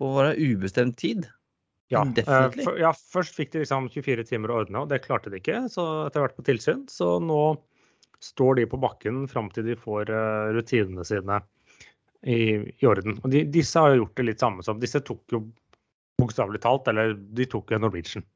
på 0.00 0.08
ubestemt 0.36 0.98
tid. 1.00 1.28
Ja, 1.90 2.04
uh, 2.06 2.52
for, 2.54 2.76
ja, 2.78 2.92
først 2.94 3.34
fikk 3.34 3.50
de 3.54 3.64
liksom 3.64 3.88
24 3.90 4.24
timer 4.28 4.52
å 4.52 4.60
ordne, 4.62 4.84
og 4.84 4.92
det 4.92 5.02
klarte 5.02 5.32
de 5.32 5.40
ikke. 5.40 5.64
Så 5.72 5.84
etter 6.06 6.22
hvert 6.22 6.36
på 6.38 6.46
tilsyn. 6.46 6.84
Så 6.90 7.16
nå 7.22 7.40
står 8.22 8.60
de 8.60 8.66
på 8.70 8.78
bakken 8.78 9.24
fram 9.30 9.48
til 9.50 9.66
de 9.66 9.78
får 9.80 10.12
uh, 10.12 10.52
rutinene 10.54 11.06
sine 11.08 11.40
i, 12.22 12.60
i 12.62 12.86
orden. 12.86 13.18
Og 13.24 13.32
de, 13.32 13.42
disse 13.50 13.80
har 13.80 13.96
gjort 13.96 14.14
det 14.20 14.28
litt 14.28 14.44
samme 14.44 14.62
som 14.66 14.78
Disse 14.78 15.02
tok 15.02 15.34
jo 15.34 15.42
bokstavelig 16.20 16.60
talt, 16.62 16.86
eller 16.92 17.16
de 17.16 17.48
tok 17.48 17.72
Norwegian. 17.80 18.26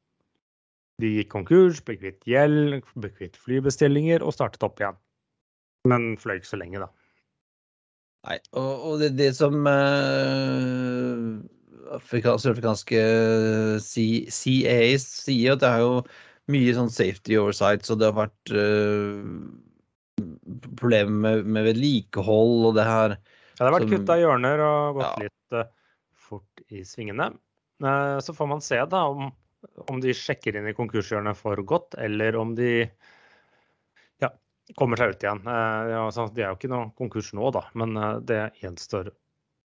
De 0.99 1.11
gikk 1.19 1.31
konkurs, 1.31 1.81
ble 1.85 1.97
kvitt 1.99 2.23
gjeld, 2.27 2.81
ble 2.95 3.11
kvitt 3.13 3.39
flybestillinger 3.39 4.23
og 4.23 4.35
startet 4.35 4.63
opp 4.67 4.81
igjen. 4.81 4.99
Men 5.87 6.15
fløy 6.19 6.39
ikke 6.39 6.49
så 6.49 6.59
lenge, 6.59 6.81
da. 6.81 6.89
Nei, 8.25 8.39
og, 8.57 8.71
og 8.89 9.01
det, 9.03 9.11
det, 9.19 9.29
som 9.37 9.67
uh, 9.69 11.35
sørafrikanske 12.09 13.03
CA 13.85 14.79
sier, 15.01 15.53
at 15.53 15.61
det 15.61 15.69
er 15.69 15.83
jo 15.83 15.91
mye 16.53 16.73
sånn 16.77 16.91
safety 16.93 17.37
oversight, 17.37 17.85
så 17.85 17.97
det 17.97 18.09
har 18.09 18.17
vært 18.17 18.53
uh, 18.53 19.21
problemer 20.79 21.13
med, 21.13 21.45
med 21.45 21.69
vedlikehold 21.69 22.69
og 22.71 22.77
det 22.79 22.85
her. 22.89 23.17
Ja, 23.55 23.61
det 23.61 23.67
har 23.67 23.77
vært 23.77 23.93
kutta 23.93 24.19
hjørner 24.19 24.63
og 24.65 24.99
gått 24.99 25.07
ja. 25.07 25.27
litt 25.27 25.57
uh, 25.57 25.69
fort 26.27 26.65
i 26.73 26.85
svingene. 26.87 27.31
Uh, 27.83 28.17
så 28.25 28.33
får 28.33 28.49
man 28.49 28.63
se 28.63 28.79
da 28.89 29.03
om, 29.11 29.29
om 29.91 30.01
de 30.01 30.15
sjekker 30.17 30.57
inn 30.57 30.69
i 30.71 30.75
konkurshjørnet 30.77 31.37
for 31.37 31.61
godt, 31.67 31.97
eller 32.01 32.37
om 32.41 32.57
de 32.57 32.87
kommer 34.79 34.99
seg 34.99 35.13
ut 35.13 35.23
igjen. 35.25 35.43
Eh, 35.45 35.91
ja, 35.91 36.01
altså, 36.07 36.25
det 36.33 36.45
er 36.45 36.49
jo 36.51 36.59
ikke 36.59 36.71
noe 36.71 36.89
konkurs 36.97 37.31
nå, 37.37 37.51
da, 37.55 37.65
men 37.77 37.93
eh, 37.99 38.17
det 38.31 38.41
gjenstår 38.63 39.11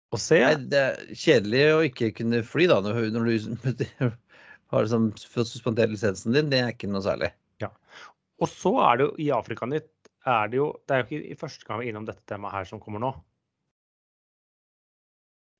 å 0.09 0.21
se. 0.21 0.41
Nei, 0.41 0.69
det 0.71 0.81
er 0.81 1.13
kjedelig 1.13 1.63
å 1.75 1.83
ikke 1.89 2.11
kunne 2.17 2.41
fly 2.47 2.65
da, 2.71 2.79
når 2.85 2.97
du 3.13 4.09
har 4.73 4.85
liksom 4.85 5.11
fått 5.21 5.51
suspendert 5.51 5.93
lisensen 5.93 6.35
din. 6.35 6.51
Det 6.51 6.63
er 6.63 6.73
ikke 6.73 6.89
noe 6.91 7.05
særlig. 7.05 7.31
Ja. 7.61 7.71
Og 8.39 8.49
så 8.49 8.73
er 8.87 8.99
det 8.99 9.09
jo 9.09 9.15
i 9.21 9.31
Afrikanytt 9.35 9.91
er 10.29 10.49
det 10.51 10.59
jo 10.59 10.65
Det 10.83 10.93
er 10.93 10.99
jo 11.01 11.05
ikke 11.07 11.31
i 11.31 11.37
første 11.39 11.65
gang 11.65 11.79
vi 11.79 11.87
er 11.87 11.93
innom 11.93 12.05
dette 12.07 12.21
temaet 12.27 12.57
her 12.57 12.67
som 12.67 12.81
kommer 12.83 13.01
nå. 13.01 13.13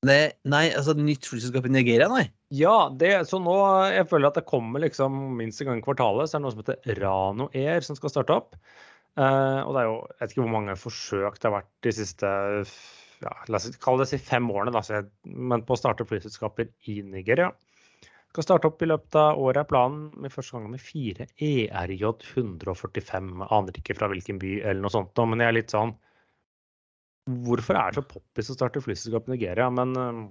Nei, 0.08 0.30
nei 0.48 0.62
altså 0.72 0.94
nytt 0.96 1.26
flyselskap 1.28 1.66
i 1.68 1.72
Nigeria, 1.74 2.06
nei? 2.08 2.22
Ja, 2.56 2.88
det, 2.88 3.12
så 3.28 3.40
nå 3.42 3.56
jeg 3.92 4.06
føler 4.08 4.30
at 4.30 4.38
det 4.38 4.46
kommer 4.48 4.80
liksom 4.80 5.18
minst 5.36 5.60
en 5.60 5.68
gang 5.70 5.82
i 5.82 5.84
kvartalet. 5.84 6.30
Så 6.30 6.36
er 6.36 6.40
det 6.40 6.46
noe 6.46 6.54
som 6.54 6.62
heter 6.62 7.00
Rano 7.02 7.48
Air 7.52 7.84
som 7.84 7.98
skal 7.98 8.12
starte 8.14 8.36
opp. 8.36 8.56
Uh, 9.18 9.66
og 9.66 9.74
det 9.74 9.80
er 9.80 9.88
jo, 9.88 9.96
Jeg 10.06 10.20
vet 10.20 10.32
ikke 10.34 10.44
hvor 10.44 10.54
mange 10.54 10.76
forsøk 10.78 11.38
det 11.40 11.48
har 11.48 11.56
vært 11.56 11.70
de 11.84 11.92
siste 11.96 12.28
ja, 13.20 13.32
la 13.50 13.58
oss 13.58 13.66
kalle 13.82 14.04
det 14.04 14.10
si 14.12 14.20
fem 14.22 14.46
årene, 14.52 14.72
da, 14.72 15.02
men 15.26 15.64
på 15.66 15.74
å 15.74 15.80
starte 15.80 16.06
flyselskaper 16.08 16.70
i 16.88 17.00
Nigeria. 17.04 17.50
Skal 18.30 18.46
starte 18.46 18.70
opp 18.70 18.82
i 18.84 18.88
løpet 18.88 19.16
av 19.18 19.40
året 19.42 19.64
er 19.64 19.68
planen 19.68 20.06
med 20.22 20.32
første 20.32 20.54
gang 20.56 20.70
med 20.70 20.80
fire 20.80 21.26
ERJ 21.42 22.04
145. 22.38 23.32
Aner 23.50 23.80
ikke 23.80 23.96
fra 23.98 24.08
hvilken 24.12 24.38
by 24.40 24.54
eller 24.62 24.84
noe 24.84 24.94
sånt, 24.94 25.18
men 25.18 25.42
jeg 25.42 25.50
er 25.50 25.58
litt 25.58 25.74
sånn 25.74 25.96
hvorfor 27.44 27.76
er 27.76 27.90
det 27.90 28.00
så 28.00 28.06
poppis 28.10 28.48
å 28.50 28.56
starte 28.56 28.82
flyselskap 28.82 29.28
i 29.28 29.34
Nigeria, 29.34 29.68
men 29.74 29.96
eh, 29.98 30.22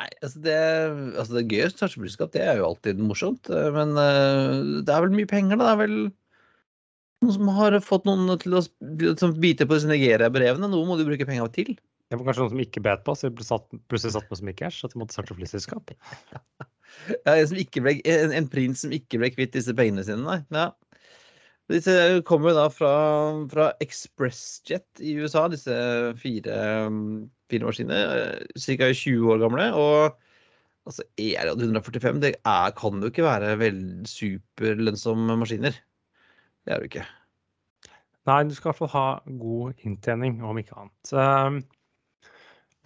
Nei, 0.00 0.06
altså 0.24 0.40
det, 0.42 0.54
altså 1.20 1.34
det 1.36 1.40
er 1.42 1.50
gøy 1.52 1.66
å 1.66 1.70
starte 1.74 2.00
flyselskap, 2.00 2.30
det 2.34 2.40
er 2.48 2.56
jo 2.58 2.68
alltid 2.70 3.02
morsomt. 3.04 3.50
eh, 3.52 3.68
Men 3.74 3.92
eh, 4.00 4.80
det 4.86 4.94
er 4.94 5.04
vel 5.04 5.12
mye 5.18 5.28
penger, 5.30 5.60
da. 5.60 5.66
Det 5.68 5.74
er 5.74 5.80
vel 5.82 5.98
noen 7.22 7.36
som 7.38 7.48
har 7.56 7.78
fått 7.84 8.04
noen 8.08 8.36
til 8.42 8.58
å 8.58 8.62
som 9.20 9.34
bite 9.42 9.66
på 9.68 9.78
disse 9.78 9.90
Nigeria-brevene. 9.90 10.70
Noe 10.70 10.88
må 10.88 10.98
du 10.98 11.06
bruke 11.08 11.26
penger 11.28 11.50
til. 11.54 11.74
det 12.10 12.18
var 12.18 12.28
kanskje 12.28 12.44
noen 12.44 12.54
som 12.54 12.62
ikke 12.66 12.84
bet 12.84 13.04
på, 13.06 13.14
så 13.16 13.30
de 13.30 13.38
ble 13.38 13.46
satt, 13.46 13.66
plutselig 13.88 14.16
satt 14.16 14.28
med 14.28 14.40
så 14.40 14.46
mye 14.48 14.58
cash 14.58 14.84
at 14.84 14.94
de 14.94 15.00
måtte 15.00 15.16
starte 15.16 15.38
flyselskap. 15.38 15.94
Ja, 17.24 17.32
en, 17.32 17.46
som 17.48 17.56
ikke 17.56 17.80
en, 17.88 18.34
en 18.36 18.46
prins 18.52 18.82
som 18.84 18.92
ikke 18.92 19.16
ble 19.22 19.30
kvitt 19.32 19.54
disse 19.56 19.72
pengene 19.72 20.02
sine, 20.04 20.20
nei. 20.26 20.42
Ja. 20.52 20.66
Disse 21.72 21.94
kommer 22.28 22.50
jo 22.50 22.58
da 22.58 22.66
fra, 22.68 22.90
fra 23.48 23.68
ExpressJet 23.80 25.00
i 25.00 25.14
USA, 25.22 25.46
disse 25.48 25.76
fire, 26.20 26.58
mm, 26.92 27.30
fire 27.52 27.68
maskinene. 27.68 28.02
Ca. 28.58 28.90
20 28.90 29.32
år 29.32 29.40
gamle. 29.40 29.70
Og 29.78 30.18
altså 30.90 31.06
ERJ 31.16 31.54
145 31.54 32.20
det 32.24 32.34
er, 32.36 32.74
kan 32.76 33.00
jo 33.00 33.12
ikke 33.12 33.26
være 33.26 33.54
vel 33.62 33.80
superlønnsomme 34.10 35.38
maskiner. 35.40 35.78
Det 36.66 36.72
er 36.74 36.78
du 36.82 36.86
ikke. 36.90 37.04
Nei, 38.28 38.40
du 38.46 38.52
skal 38.54 38.68
i 38.68 38.70
hvert 38.70 38.80
fall 38.84 38.92
ha 38.94 39.06
god 39.42 39.80
inntjening, 39.82 40.36
om 40.46 40.58
ikke 40.60 40.76
annet. 40.78 41.12
Um, 41.12 41.62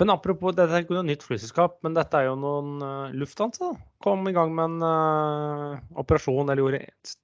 Men 0.01 0.13
apropos, 0.13 0.53
dette 0.57 0.73
er 0.77 0.83
ikke 0.85 0.97
noe 0.97 1.07
nytt 1.09 1.23
flyselskap, 1.25 1.79
men 1.85 1.95
dette 1.97 2.17
er 2.21 2.27
jo 2.31 2.35
noen 2.41 2.83
uh, 2.85 3.13
Lufthansa 3.17 3.71
kom 4.05 4.27
i 4.29 4.33
gang 4.37 4.53
med 4.57 4.65
en 4.75 4.83
uh, 4.85 5.79
operasjon, 6.01 6.49
eller 6.53 6.61
gjorde 6.63 6.83
et- 6.85 7.17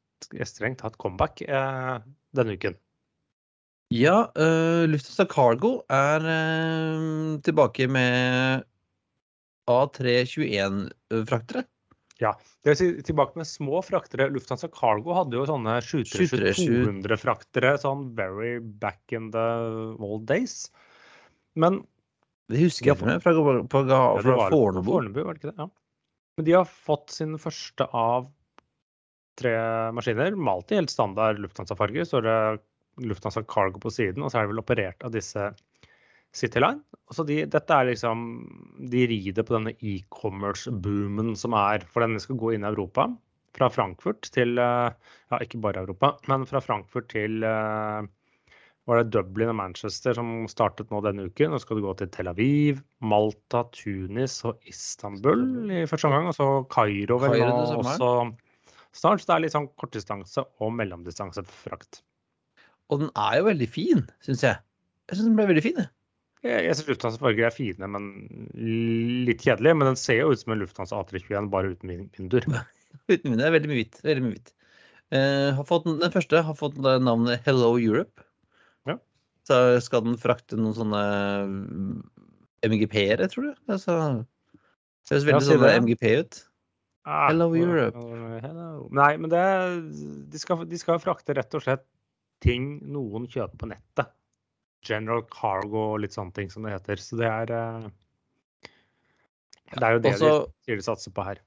strengt 0.49 0.79
tatt 0.81 0.97
comeback 1.03 1.43
uh, 1.49 1.99
denne 2.37 2.55
uken. 2.57 2.77
Ja, 3.93 4.23
uh, 4.41 4.85
Lufthansa 4.89 5.27
Cargo 5.29 5.73
er 5.93 6.25
eh, 6.33 7.37
tilbake 7.45 7.89
med 7.93 8.63
A321-fraktere. 9.69 11.65
Det 12.63 12.73
vil 12.73 12.79
si, 12.79 12.89
tilbake 13.09 13.39
med 13.41 13.49
små 13.49 13.81
fraktere. 13.85 14.29
Lufthansa 14.33 14.71
Cargo 14.73 15.15
hadde 15.17 15.39
jo 15.39 15.47
sånne 15.49 15.79
737. 15.83 16.37
737-200-fraktere 16.63 17.75
sånn 17.83 18.09
very 18.19 18.57
back 18.61 19.01
in 19.15 19.31
the 19.35 19.47
old 19.99 20.27
days. 20.31 20.67
Men 21.59 21.83
Det 22.53 22.61
husker 22.63 22.93
jeg 22.93 23.01
fra, 23.01 23.17
fra, 23.23 23.35
fra, 23.35 23.65
fra, 23.73 24.03
fra 24.23 24.37
Fornebu. 24.53 24.93
Fornebu, 24.93 25.23
var 25.25 25.35
det 25.35 25.43
ikke 25.43 25.53
det? 25.53 25.59
Ja. 25.59 25.69
Men 26.39 26.49
de 26.49 26.55
har 26.57 26.69
fått 26.69 27.13
sin 27.13 27.35
første 27.41 27.87
av 27.97 28.31
tre 29.41 29.53
maskiner. 29.97 30.37
Malt 30.37 30.73
i 30.73 30.79
helt 30.79 30.93
standard 30.93 31.41
Lufthansa-farge. 31.43 32.07
Så 32.09 32.21
er 32.21 32.29
det 32.29 32.39
Lufthansa 33.09 33.43
Cargo 33.49 33.81
på 33.83 33.93
siden, 33.93 34.23
og 34.23 34.33
så 34.33 34.41
er 34.41 34.47
det 34.47 34.55
vel 34.55 34.63
operert 34.63 35.07
av 35.07 35.15
disse 35.15 35.51
City 36.37 36.61
Line. 37.13 37.17
Så 37.17 37.27
de, 37.29 37.43
dette 37.51 37.77
er 37.77 37.91
liksom 37.91 38.25
De 38.93 39.05
rider 39.11 39.45
på 39.45 39.59
denne 39.59 39.75
e-commerce-boomen 39.79 41.35
som 41.39 41.55
er 41.59 41.85
For 41.93 42.05
den 42.05 42.21
skal 42.23 42.41
gå 42.41 42.55
inn 42.57 42.65
i 42.65 42.71
Europa. 42.73 43.11
Fra 43.53 43.69
Frankfurt 43.69 44.31
til 44.33 44.57
eh, 44.59 44.91
Ja, 45.29 45.39
ikke 45.45 45.61
bare 45.61 45.85
Europa, 45.85 46.17
men 46.29 46.47
fra 46.49 46.63
Frankfurt 46.65 47.11
til 47.13 47.45
eh, 47.45 48.09
var 48.91 48.99
det 48.99 49.13
Dublin 49.15 49.53
og 49.53 49.59
Manchester 49.61 50.17
som 50.17 50.49
startet 50.51 50.89
nå 50.91 50.99
denne 51.05 51.29
uken. 51.31 51.53
Nå 51.53 51.61
skal 51.63 51.79
du 51.79 51.85
gå 51.85 51.93
til 52.01 52.09
Tel 52.11 52.31
Aviv, 52.33 52.81
Malta, 52.99 53.63
Tunis 53.77 54.41
og 54.49 54.59
Istanbul 54.67 55.71
i 55.71 55.85
første 55.87 56.09
omgang. 56.09 56.27
Og 56.33 56.35
så 56.35 56.49
Kairo 56.73 57.21
vel 57.23 57.37
nå 57.45 57.53
også 57.61 58.09
snart. 58.99 59.23
Så 59.23 59.29
det 59.29 59.37
er 59.37 59.45
litt 59.45 59.55
sånn 59.55 59.71
kortdistanse 59.79 60.43
og 60.59 60.75
mellomdistansefrakt. 60.81 62.03
Og 62.91 63.05
den 63.05 63.15
er 63.15 63.39
jo 63.39 63.47
veldig 63.53 63.71
fin, 63.71 64.03
syns 64.25 64.43
jeg. 64.49 64.59
Jeg 65.09 65.19
syns 65.19 65.31
den 65.31 65.39
ble 65.39 65.47
veldig 65.53 65.65
fin. 65.65 65.79
jeg. 65.79 65.93
Jeg, 66.43 66.75
syns 66.75 66.89
Lufthansa 66.91 67.21
farger 67.23 67.47
er 67.47 67.55
fine, 67.55 67.87
men 67.87 68.07
litt 69.29 69.45
kjedelige. 69.45 69.77
Men 69.79 69.93
den 69.93 69.99
ser 70.01 70.19
jo 70.25 70.33
ut 70.33 70.41
som 70.43 70.55
en 70.57 70.63
Lufthansa 70.65 70.99
A321, 70.99 71.51
bare 71.53 71.71
uten 71.77 71.93
vin- 71.93 72.09
vinduer. 72.17 72.49
Uten 73.13 73.31
vinduer 73.31 73.47
er 73.49 73.55
veldig 73.55 73.71
mye 73.71 73.79
hvitt. 73.83 74.01
Veldig 74.05 74.25
mye 74.27 74.35
hvitt. 74.35 74.51
Eh, 75.13 75.63
fått, 75.69 75.87
den 76.01 76.13
første 76.15 76.41
har 76.47 76.57
fått 76.59 76.79
navnet 76.83 77.45
Hello 77.47 77.75
Europe. 77.79 78.25
Ja. 78.89 78.97
Så 79.49 79.59
skal 79.85 80.03
den 80.07 80.19
frakte 80.21 80.59
noen 80.59 80.75
sånne 80.77 81.03
mm, 81.49 81.99
MGP-ere, 82.69 83.29
tror 83.33 83.51
du? 83.51 83.53
Altså, 83.73 83.97
det 85.09 85.15
høres 85.15 85.29
veldig 85.31 85.47
sånn. 85.51 85.87
MGP 85.87 86.13
ut. 86.25 86.41
Ah, 87.03 87.27
Hello, 87.33 87.49
Europe. 87.59 87.99
hello. 88.45 88.85
Nei, 88.95 89.13
men 89.19 89.31
det 89.33 89.41
de 90.31 90.39
skal, 90.39 90.61
de 90.71 90.79
skal 90.79 91.01
frakte 91.03 91.35
rett 91.35 91.55
og 91.59 91.65
slett 91.65 91.83
ting 92.43 92.77
noen 92.95 93.25
kjøper 93.31 93.59
på 93.59 93.71
nettet. 93.73 94.11
General 94.87 95.23
cargo 95.31 95.93
og 95.93 96.03
litt 96.03 96.15
sånne 96.17 96.35
ting 96.37 96.51
som 96.53 96.67
det 96.67 96.75
heter. 96.75 97.01
Så 97.01 97.19
det 97.21 97.31
er 97.31 97.55
eh, 97.55 97.89
Det 99.73 99.87
er 99.87 99.97
jo 99.97 100.05
det 100.05 100.15
Også, 100.17 100.31
de 100.51 100.67
sier 100.67 100.81
de 100.81 100.87
satser 100.87 101.15
på 101.15 101.27
her. 101.27 101.43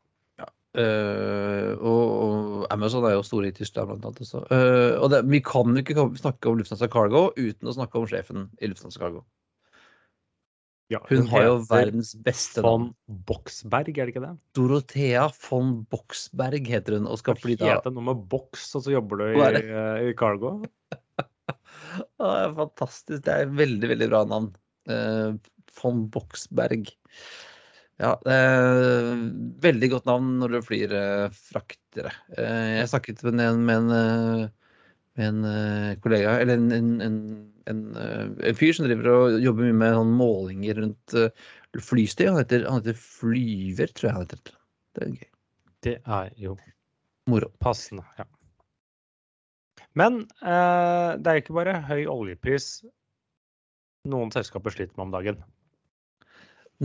eh, 0.81 1.71
og, 1.75 2.03
og 2.25 2.67
Amazon 2.73 3.07
er 3.07 3.17
jo 3.17 3.25
store 3.27 3.51
i 3.51 3.55
Tyskland, 3.55 3.91
blant 3.91 4.07
annet. 4.07 4.23
Også. 4.25 4.45
Uh, 4.49 4.95
og 5.01 5.09
det, 5.13 5.23
vi 5.31 5.43
kan 5.45 5.75
jo 5.75 5.83
ikke 5.83 6.09
snakke 6.21 6.51
om 6.51 6.59
Lufthansa 6.59 6.89
Cargo 6.91 7.29
uten 7.37 7.71
å 7.71 7.75
snakke 7.75 7.99
om 7.99 8.07
sjefen 8.09 8.49
i 8.59 8.71
Lufthansa 8.71 9.03
Cargo. 9.03 9.25
Ja, 10.93 10.99
Hun 11.09 11.25
har 11.31 11.47
jo 11.47 11.53
verdens 11.65 12.11
beste 12.21 12.61
navn. 12.61 12.91
Von 13.07 13.23
Boxberg, 13.25 13.95
er 13.97 14.05
det 14.05 14.13
ikke 14.13 14.21
det? 14.21 14.35
Dorothea 14.53 15.23
von 15.47 15.79
Boxberg 15.89 16.67
heter 16.69 16.99
hun, 16.99 17.07
og 17.09 17.17
skal 17.17 17.39
fly 17.41 17.55
da 17.57 17.71
Heter 17.71 17.95
noe 17.95 18.05
med 18.11 18.27
boks, 18.29 18.67
og 18.77 18.85
så 18.85 18.93
jobber 18.93 19.23
du 19.23 19.25
i, 19.31 19.63
i 20.05 20.13
cargo. 20.19 20.59
Det 22.19 22.29
er 22.29 22.55
fantastisk. 22.57 23.23
Det 23.25 23.33
er 23.33 23.45
et 23.45 23.57
veldig, 23.57 23.89
veldig 23.93 24.07
bra 24.11 24.23
navn. 24.29 24.49
Eh, 24.91 25.35
von 25.79 26.05
Boxberg. 26.11 26.89
Ja, 28.01 28.11
er 28.27 29.15
veldig 29.63 29.89
godt 29.93 30.07
navn 30.09 30.33
når 30.41 30.57
du 30.57 30.61
flyr 30.67 30.93
eh, 30.99 31.35
fraktere. 31.51 32.11
Eh, 32.35 32.81
jeg 32.81 32.89
snakket 32.91 33.23
med 33.29 33.43
en, 33.45 33.61
med 33.67 33.77
en, 33.77 33.91
eh, 33.95 34.71
med 35.15 35.29
en 35.29 35.45
eh, 35.51 35.91
kollega, 36.03 36.35
eller 36.43 36.59
en, 36.59 36.97
en, 37.05 37.19
en, 37.71 37.85
eh, 38.01 38.51
fyr 38.57 38.75
som 38.75 38.89
driver 38.89 39.11
og 39.13 39.39
jobber 39.43 39.69
mye 39.69 39.79
med 39.79 39.95
sånn 39.95 40.13
målinger 40.19 40.81
rundt 40.81 41.15
eh, 41.21 41.47
flystøy. 41.79 42.27
Han 42.27 42.41
heter, 42.41 42.67
han 42.67 42.83
heter 42.83 42.99
Flyver, 42.99 43.95
tror 43.95 44.09
jeg 44.09 44.17
han 44.17 44.27
heter. 44.27 44.59
Det 44.95 45.05
er 45.05 45.15
gøy. 45.15 45.31
Det 45.85 45.97
er 46.03 46.31
jo 46.41 46.57
Moro. 47.31 47.49
passende, 47.63 48.03
ja. 48.19 48.27
Men 49.99 50.23
eh, 50.43 51.09
det 51.17 51.31
er 51.31 51.41
ikke 51.41 51.55
bare 51.57 51.79
høy 51.87 52.05
oljepris 52.11 52.83
noen 54.09 54.31
selskaper 54.33 54.73
sliter 54.73 54.95
med 54.97 55.07
om 55.07 55.13
dagen. 55.15 55.43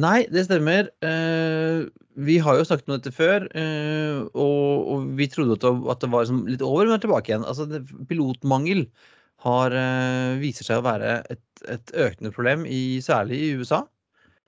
Nei, 0.00 0.22
det 0.30 0.44
stemmer. 0.46 0.88
Eh, 1.02 1.86
vi 2.20 2.36
har 2.42 2.58
jo 2.58 2.66
snakket 2.66 2.88
om 2.88 2.94
dette 2.94 3.12
før, 3.14 3.46
eh, 3.58 4.20
og, 4.38 4.90
og 4.94 5.08
vi 5.18 5.26
trodde 5.30 5.56
at 5.58 5.64
det, 5.64 5.72
at 5.90 6.04
det 6.04 6.10
var 6.12 6.26
liksom 6.26 6.44
litt 6.46 6.62
over, 6.62 6.86
men 6.86 6.94
er 6.94 7.02
tilbake 7.02 7.32
igjen. 7.32 7.46
Altså, 7.48 7.66
det, 7.66 7.82
pilotmangel 8.10 8.84
har, 9.44 9.74
eh, 9.74 10.36
viser 10.40 10.68
seg 10.68 10.80
å 10.80 10.86
være 10.86 11.16
et, 11.32 11.42
et 11.72 11.94
økende 12.06 12.32
problem, 12.34 12.62
i, 12.68 13.00
særlig 13.02 13.40
i 13.42 13.50
USA. 13.58 13.82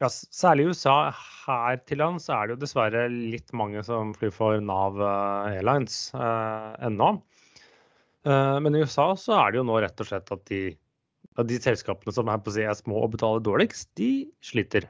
Ja, 0.03 0.11
særlig 0.11 0.69
i 0.69 0.73
USA. 0.75 0.97
Her 1.43 1.83
til 1.91 2.03
lands 2.03 2.29
er 2.31 2.47
det 2.47 2.57
jo 2.57 2.63
dessverre 2.63 3.09
litt 3.11 3.51
mange 3.57 3.83
som 3.87 4.15
flyr 4.15 4.35
for 4.35 4.63
Nav 4.63 5.01
eh, 5.03 5.59
Airlines 5.59 6.05
eh, 6.15 6.71
ennå. 6.87 7.17
Eh, 8.29 8.57
men 8.63 8.77
i 8.77 8.83
USA 8.85 9.13
så 9.19 9.37
er 9.41 9.53
det 9.53 9.61
jo 9.61 9.69
nå 9.69 9.79
rett 9.83 10.03
og 10.03 10.09
slett 10.09 10.33
at 10.35 10.43
de, 10.51 10.63
at 11.41 11.49
de 11.49 11.61
selskapene 11.63 12.15
som 12.15 12.31
er, 12.31 12.43
si, 12.53 12.67
er 12.67 12.77
små 12.79 13.05
og 13.07 13.15
betaler 13.17 13.43
dårligst, 13.45 13.91
de 13.99 14.13
sliter. 14.45 14.89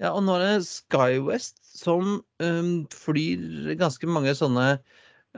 Ja, 0.00 0.14
og 0.14 0.24
nå 0.24 0.38
er 0.38 0.46
det 0.46 0.68
SkyWest 0.68 1.58
som 1.76 2.20
um, 2.40 2.74
flyr 2.94 3.74
ganske 3.80 4.08
mange 4.08 4.32
sånne 4.36 4.78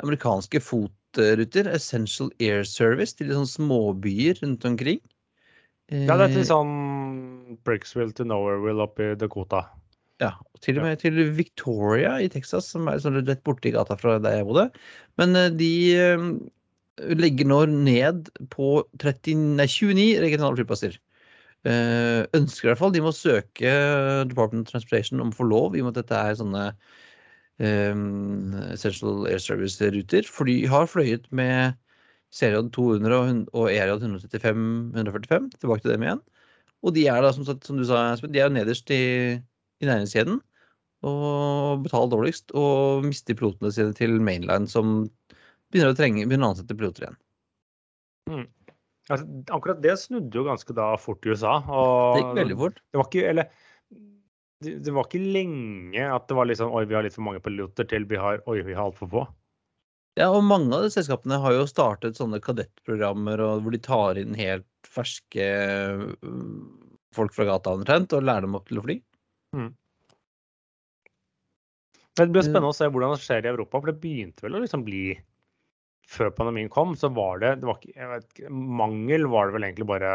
amerikanske 0.02 0.60
fotruter. 0.62 1.66
Essential 1.68 2.30
Air 2.38 2.62
Service 2.68 3.18
til 3.18 3.32
sånne 3.34 3.50
småbyer 3.50 4.38
rundt 4.44 4.66
omkring. 4.68 5.02
Ja, 5.90 6.14
det 6.16 6.24
er 6.24 6.28
Eh, 6.30 6.36
til 6.38 6.46
sånn 6.48 6.74
Brixville 7.66 8.14
to 8.16 8.24
Nowhereville 8.24 8.86
oppe 8.86 9.10
i 9.10 9.18
Dakota. 9.18 9.66
Ja, 10.22 10.36
og 10.38 10.62
til 10.62 10.78
og 10.78 10.86
med 10.86 11.02
til 11.02 11.18
Victoria 11.34 12.14
i 12.22 12.30
Texas, 12.30 12.70
som 12.70 12.86
er 12.88 13.02
sånn 13.02 13.18
rett 13.18 13.42
borti 13.44 13.72
gata 13.74 13.98
fra 13.98 14.20
der 14.22 14.38
jeg 14.38 14.46
bodde. 14.48 14.68
Men 15.20 15.36
eh, 15.36 15.50
de 15.50 15.72
eh, 15.98 16.28
legger 17.00 17.48
nå 17.48 17.64
ned 17.70 18.28
på 18.52 18.74
30, 19.00 19.56
nei, 19.58 19.68
29 19.70 20.20
regionale 20.24 20.58
flyplasser. 20.58 20.98
Eh, 21.62 22.24
ønsker 22.34 22.66
i 22.66 22.70
hvert 22.72 22.80
fall. 22.80 22.92
De 22.94 23.04
må 23.04 23.12
søke 23.14 23.70
Department 24.28 24.66
of 24.66 24.72
Transportation 24.72 25.22
om 25.22 25.30
å 25.32 25.38
få 25.38 25.46
lov, 25.46 25.76
i 25.76 25.82
og 25.82 25.88
med 25.88 25.96
at 25.96 26.02
dette 26.02 26.18
er 26.18 26.38
sånne 26.40 26.64
eh, 27.62 28.02
Essential 28.74 29.28
Air 29.30 29.42
Service-ruter. 29.42 30.28
For 30.28 30.50
de 30.50 30.58
har 30.70 30.90
fløyet 30.90 31.28
med 31.30 31.78
CRJ 32.32 32.70
200 32.74 33.46
og 33.52 33.66
ERJ 33.70 33.96
135-145. 34.00 35.50
Tilbake 35.60 35.84
til 35.84 35.94
dem 35.94 36.06
igjen. 36.06 36.22
Og 36.82 36.96
de 36.96 37.06
er 37.06 37.22
da, 37.22 37.30
som, 37.34 37.46
som 37.46 37.78
du 37.78 37.84
sa, 37.86 38.16
de 38.22 38.42
er 38.42 38.50
nederst 38.50 38.90
i, 38.90 39.38
i 39.80 39.88
næringskjeden. 39.88 40.40
Og 41.06 41.82
betaler 41.86 42.10
dårligst. 42.10 42.50
Og 42.58 43.06
mister 43.06 43.38
pilotene 43.38 43.70
sine 43.74 43.94
til 43.94 44.18
Mainline, 44.22 44.66
som 44.70 45.06
begynner 45.72 45.94
å 45.94 45.98
trenge, 45.98 46.26
begynner 46.28 46.50
å 46.50 46.54
ansette 46.54 46.76
piloter 46.78 47.06
igjen. 47.06 47.18
Altså, 49.10 49.26
akkurat 49.50 49.82
det 49.82 49.96
snudde 49.98 50.38
jo 50.38 50.46
ganske 50.46 50.74
da 50.76 50.92
fort 51.00 51.26
i 51.26 51.32
USA. 51.32 51.58
Det 51.66 52.22
gikk 52.22 52.34
veldig 52.38 52.58
fort. 52.60 52.82
Det 52.92 53.00
var 53.00 53.08
ikke, 53.08 53.24
eller, 53.32 53.68
det, 54.62 54.74
det 54.86 54.94
var 54.94 55.08
ikke 55.08 55.22
lenge 55.36 56.08
at 56.14 56.28
det 56.28 56.38
var 56.38 56.48
litt 56.48 56.60
sånn 56.60 56.72
Oi, 56.72 56.84
vi 56.88 56.96
har 56.96 57.06
litt 57.06 57.16
for 57.16 57.26
mange 57.26 57.42
piloter 57.44 57.88
til 57.90 58.06
vi 58.10 58.20
har 58.20 58.42
Oi, 58.46 58.60
vi 58.62 58.76
har 58.76 58.86
altfor 58.90 59.10
få. 59.10 59.24
Ja, 60.20 60.28
og 60.28 60.44
mange 60.44 60.76
av 60.76 60.84
de 60.84 60.92
selskapene 60.92 61.38
har 61.40 61.54
jo 61.56 61.68
startet 61.68 62.18
sånne 62.18 62.40
kadettprogrammer 62.44 63.40
og 63.40 63.64
hvor 63.64 63.72
de 63.72 63.80
tar 63.80 64.20
inn 64.20 64.36
helt 64.36 64.68
ferske 64.84 65.46
øh, 65.48 66.10
folk 67.16 67.32
fra 67.32 67.46
gata 67.48 67.72
omtrent 67.78 68.12
og 68.12 68.26
lærer 68.28 68.44
dem 68.44 68.58
opp 68.58 68.68
til 68.68 68.82
å 68.82 68.84
fly. 68.84 68.98
Det 72.12 72.28
blir 72.28 72.44
spennende 72.44 72.68
å 72.68 72.76
se 72.76 72.88
hvordan 72.92 73.14
det 73.14 73.24
skjer 73.24 73.46
i 73.46 73.50
Europa, 73.54 73.80
for 73.80 73.88
det 73.88 74.02
begynte 74.02 74.44
vel 74.44 74.58
å 74.58 74.60
liksom 74.60 74.84
bli 74.84 75.14
Før 76.12 76.32
pandemien 76.36 76.68
kom, 76.72 76.96
så 76.98 77.08
var 77.12 77.40
det, 77.40 77.54
det 77.62 77.68
var 77.68 77.78
ikke, 77.80 78.08
vet, 78.10 78.42
Mangel 78.52 79.24
var 79.32 79.48
det 79.48 79.56
vel 79.56 79.68
egentlig 79.70 79.88
bare 79.88 80.12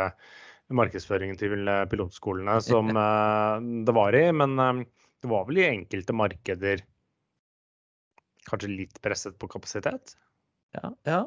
markedsføringen 0.76 1.38
til 1.40 1.64
eh, 1.64 1.86
pilotskolene 1.90 2.58
som 2.64 2.92
eh, 2.92 3.68
det 3.88 3.96
var 3.96 4.18
i. 4.18 4.26
Men 4.36 4.58
eh, 4.60 4.84
det 5.24 5.32
var 5.32 5.48
vel 5.48 5.62
i 5.62 5.68
enkelte 5.68 6.16
markeder 6.16 6.84
kanskje 8.48 8.72
litt 8.72 9.02
presset 9.04 9.38
på 9.40 9.50
kapasitet? 9.52 10.16
Ja, 10.76 10.92
ja. 11.08 11.20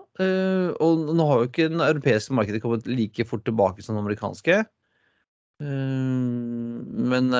og 0.84 1.00
nå 1.16 1.24
har 1.26 1.40
jo 1.40 1.48
ikke 1.48 1.70
den 1.72 1.82
europeiske 1.82 2.34
markedet 2.36 2.60
kommet 2.62 2.86
like 2.88 3.24
fort 3.26 3.42
tilbake 3.44 3.82
som 3.82 3.96
det 3.96 4.02
amerikanske. 4.04 4.56
Men 5.60 7.32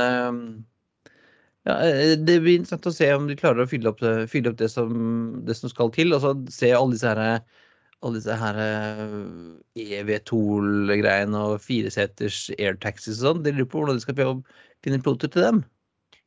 ja, 1.71 1.77
eh, 1.87 2.13
det 2.19 2.41
blir 2.43 2.59
interessant 2.59 2.89
å 2.91 2.95
se 2.95 3.09
om 3.15 3.27
de 3.29 3.39
klarer 3.39 3.65
å 3.65 3.71
fylle 3.71 3.93
opp 3.93 4.03
fylle 4.31 4.53
opp 4.53 4.61
det, 4.61 4.71
som, 4.73 4.93
det 5.47 5.57
som 5.59 5.73
skal 5.73 5.93
til. 5.95 6.15
Altså 6.17 6.35
se 6.53 6.73
alle 6.77 6.97
disse 6.97 7.11
her 7.15 7.43
alle 8.01 8.17
disse 8.17 8.37
her 8.41 8.57
EV2-greiene 9.77 11.43
og 11.51 11.59
fireseters 11.61 12.47
airtaxis 12.57 13.21
og 13.21 13.27
sånn. 13.27 13.43
De 13.45 13.53
lurer 13.53 13.69
på 13.69 13.83
hvordan 13.83 14.01
de 14.01 14.05
skal 14.07 14.17
finne 14.17 15.03
piloter 15.05 15.29
til 15.33 15.45
dem. 15.45 15.61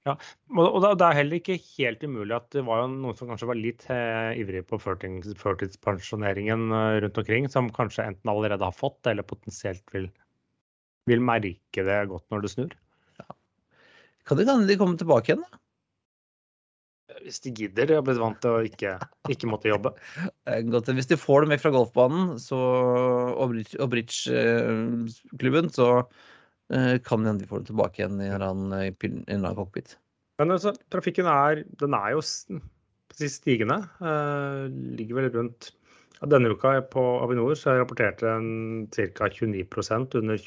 Ja, 0.04 0.18
og 0.60 0.84
det 0.84 1.06
er 1.08 1.16
heller 1.16 1.40
ikke 1.40 1.56
helt 1.78 2.02
umulig 2.04 2.36
at 2.36 2.50
det 2.52 2.66
var 2.68 2.84
noen 2.92 3.16
som 3.16 3.30
kanskje 3.32 3.48
var 3.48 3.58
litt 3.58 3.86
eh, 3.88 4.34
ivrige 4.42 4.66
på 4.68 4.78
førtidspensjoneringen 4.84 6.68
rundt 7.06 7.20
omkring, 7.24 7.48
som 7.50 7.72
kanskje 7.74 8.10
enten 8.12 8.34
allerede 8.34 8.68
har 8.68 8.76
fått 8.76 9.00
det, 9.02 9.16
eller 9.16 9.30
potensielt 9.30 9.96
vil, 9.96 10.10
vil 11.10 11.24
merke 11.24 11.88
det 11.88 12.02
godt 12.12 12.28
når 12.36 12.44
det 12.44 12.52
snur. 12.54 12.76
Kan 14.28 14.40
det 14.40 14.48
hende 14.48 14.70
de 14.70 14.80
kommer 14.80 15.00
tilbake 15.00 15.32
igjen, 15.32 15.44
da? 15.44 15.60
Hvis 17.24 17.42
de 17.44 17.52
gidder. 17.56 17.88
De 17.88 17.96
har 17.98 18.04
blitt 18.06 18.20
vant 18.22 18.40
til 18.44 18.52
å 18.56 18.64
ikke, 18.68 18.96
ikke 19.32 19.50
måtte 19.52 19.70
jobbe. 19.72 19.94
Godt, 20.74 20.92
hvis 20.96 21.12
de 21.12 21.20
får 21.20 21.44
dem 21.44 21.54
vekk 21.54 21.64
fra 21.66 21.74
golfbanen 21.76 22.24
så, 22.42 22.60
og 23.36 23.90
bridgeklubben, 23.94 25.70
så 25.76 25.88
uh, 26.04 26.96
kan 27.06 27.28
hende 27.28 27.44
de 27.44 27.50
får 27.50 27.64
dem 27.64 27.70
tilbake 27.72 28.02
igjen 28.02 28.20
i 28.20 28.30
en 28.32 28.36
eller 28.40 28.50
annen, 28.50 29.58
cockpit. 29.60 29.90
Men 30.42 30.56
altså, 30.56 30.74
trafikken 30.92 31.28
er, 31.30 31.64
den 31.80 31.94
er 31.98 32.10
jo 32.16 32.22
stigende. 32.24 33.80
Uh, 34.02 34.72
ligger 34.98 35.22
vel 35.22 35.32
rundt 35.36 35.62
ja, 36.24 36.30
Denne 36.32 36.54
uka 36.56 36.78
på 36.88 37.04
Avinor 37.20 37.56
så 37.60 37.76
rapporterte 37.78 38.30
en 38.32 38.88
ca. 38.96 39.28
29% 39.28 40.16
under 40.22 40.40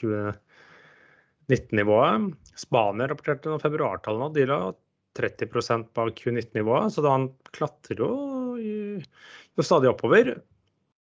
2019-nivået. 1.50 2.32
Spania 2.58 3.08
rapporterte 3.10 3.50
noen 3.50 3.62
februartall 3.62 4.18
nå. 4.20 4.30
De 4.34 4.46
la 4.48 4.60
30% 5.16 5.92
bak 5.96 6.18
2019-nivået, 6.20 6.92
så 6.92 7.04
han 7.08 7.30
klatrer 7.56 8.02
jo, 8.02 8.10
jo 8.58 9.64
stadig 9.64 9.90
oppover. 9.92 10.34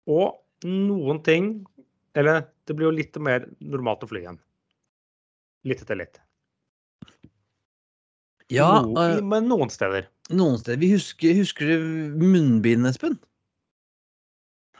Og 0.09 0.39
noen 0.65 1.21
ting 1.23 1.51
Eller 2.17 2.41
det 2.65 2.73
blir 2.75 2.89
jo 2.89 2.95
litt 2.97 3.15
mer 3.21 3.45
normalt 3.61 4.01
å 4.03 4.07
fly 4.09 4.23
igjen. 4.23 4.39
Litt 5.69 5.83
etter 5.83 5.99
litt. 5.99 6.17
Ja, 8.49 8.81
no, 8.81 9.05
men 9.29 9.45
noen 9.47 9.69
steder. 9.69 10.07
Noen 10.33 10.57
steder. 10.57 10.79
Vi 10.81 10.89
husker, 10.95 11.35
husker 11.37 11.69
du 11.69 12.25
munnbind, 12.25 12.89
Espen? 12.89 13.19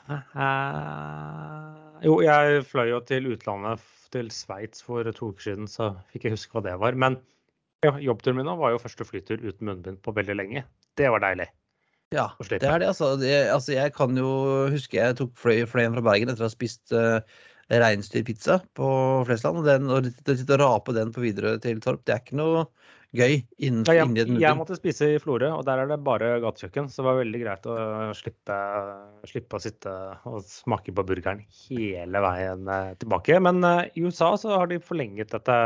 Uh, 0.09 1.68
jo, 2.05 2.19
jeg 2.25 2.63
fløy 2.67 2.91
jo 2.93 2.99
til 3.07 3.31
utlandet, 3.33 3.83
til 4.13 4.31
Sveits 4.33 4.81
for 4.81 5.05
to 5.13 5.31
uker 5.33 5.45
siden, 5.45 5.67
så 5.69 5.91
fikk 6.09 6.25
jeg 6.25 6.37
huske 6.37 6.55
hva 6.55 6.63
det 6.65 6.75
var. 6.81 6.97
Men 6.97 7.19
ja, 7.85 7.93
jobbturen 8.01 8.39
min 8.39 8.49
var 8.59 8.73
jo 8.73 8.81
første 8.81 9.05
flytur 9.07 9.43
uten 9.43 9.69
munnbind 9.69 10.01
på 10.03 10.13
veldig 10.15 10.35
lenge. 10.39 10.63
Det 10.97 11.11
var 11.13 11.21
deilig. 11.23 11.47
Ja, 12.15 12.25
det 12.41 12.63
er 12.65 12.81
det. 12.81 12.87
Altså, 12.89 13.13
det, 13.21 13.33
altså 13.53 13.75
jeg 13.75 13.93
kan 13.93 14.17
jo 14.17 14.31
huske 14.73 14.97
jeg 14.97 15.17
tok 15.19 15.35
fløy, 15.37 15.61
fløy 15.69 15.85
fra 15.93 16.03
Bergen 16.07 16.31
etter 16.31 16.41
å 16.41 16.49
ha 16.49 16.53
spist 16.53 16.93
uh, 16.95 17.21
reinsdyrpizza 17.69 18.57
på 18.77 18.89
Flesland. 19.29 19.61
Og, 19.61 19.67
den, 19.69 19.91
og 19.93 20.09
sitte 20.09 20.57
og 20.57 20.63
rape 20.63 20.95
den 20.97 21.13
på 21.13 21.21
videre 21.27 21.59
til 21.61 21.81
Torp, 21.83 22.01
det 22.09 22.15
er 22.15 22.23
ikke 22.23 22.39
noe 22.41 22.65
gøy 23.15 23.39
innen, 23.57 23.83
ja, 23.89 24.03
jeg, 24.03 24.27
inni. 24.27 24.41
Jeg 24.43 24.57
måtte 24.57 24.77
spise 24.77 25.07
i 25.15 25.19
Florø, 25.21 25.49
og 25.57 25.63
der 25.65 25.81
er 25.81 25.89
det 25.89 25.97
bare 26.05 26.35
gatekjøkken. 26.43 26.89
Så 26.91 27.01
det 27.01 27.07
var 27.07 27.19
veldig 27.19 27.41
greit 27.41 27.67
å 27.69 27.75
slippe, 28.17 28.57
slippe 29.29 29.57
å 29.57 29.63
sitte 29.63 29.93
og 30.29 30.43
smake 30.45 30.93
på 30.95 31.05
burgeren 31.09 31.41
hele 31.65 32.23
veien 32.25 32.69
tilbake. 33.01 33.39
Men 33.41 33.63
uh, 33.65 33.85
i 33.97 34.05
USA 34.05 34.35
så 34.37 34.53
har 34.57 34.69
de 34.69 34.81
forlenget 34.83 35.33
dette 35.33 35.59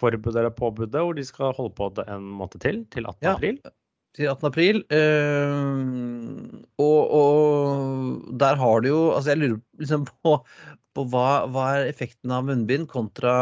forbudet 0.00 0.36
eller 0.42 0.56
påbudet, 0.56 1.00
hvor 1.00 1.16
de 1.16 1.26
skal 1.26 1.56
holde 1.56 1.74
på 1.76 1.90
det 1.96 2.06
en 2.12 2.24
måned 2.40 2.60
til, 2.62 2.84
til 2.92 3.08
18. 3.08 3.24
Ja, 3.24 3.34
april. 3.36 3.60
Til 4.16 4.28
18. 4.28 4.46
april. 4.50 4.84
Uh, 4.92 6.60
og, 6.82 7.00
og, 7.16 8.38
der 8.40 8.60
har 8.60 8.84
du 8.84 8.92
jo 8.92 9.02
Altså, 9.14 9.32
jeg 9.32 9.40
lurer 9.40 9.60
liksom 9.80 10.08
på, 10.10 10.38
på 10.96 11.10
hva, 11.12 11.28
hva 11.48 11.68
er 11.78 11.90
effekten 11.90 12.32
av 12.34 12.48
munnbind 12.48 12.90
kontra 12.92 13.34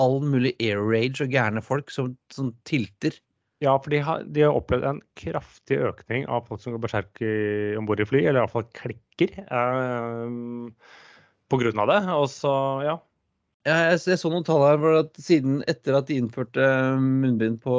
all 0.00 0.20
mulig 0.24 0.54
air 0.62 0.80
rage 0.80 1.24
og 1.24 1.32
gærne 1.32 1.62
folk 1.64 1.92
som, 1.92 2.14
som 2.32 2.52
tilter. 2.68 3.16
Ja, 3.62 3.76
for 3.78 3.94
de 3.94 4.00
har, 4.02 4.24
de 4.26 4.42
har, 4.42 4.56
opplevd 4.56 4.88
en 4.88 5.00
kraftig 5.18 5.78
økning 5.86 6.26
av 6.26 6.48
folk 6.48 6.62
som 6.62 6.74
går 6.74 6.82
berserk 6.82 7.22
om 7.78 7.86
bord 7.86 8.02
i 8.02 8.06
fly, 8.08 8.24
eller 8.24 8.42
iallfall 8.42 8.66
klikker 8.74 9.36
eh, 9.44 10.32
på 11.52 11.60
grunn 11.60 11.82
av 11.84 11.92
det. 11.92 12.00
Og 12.16 12.26
så, 12.32 12.54
ja. 12.88 12.96
ja 13.68 13.76
jeg, 13.92 14.00
jeg, 14.10 14.18
så 14.18 14.32
noen 14.32 14.48
tall 14.48 14.66
her 14.66 14.82
for 14.82 14.98
at 15.04 15.22
siden 15.22 15.62
etter 15.70 16.00
at 16.00 16.10
de 16.10 16.18
innførte 16.18 16.66
munnbind 16.98 17.60
på, 17.62 17.76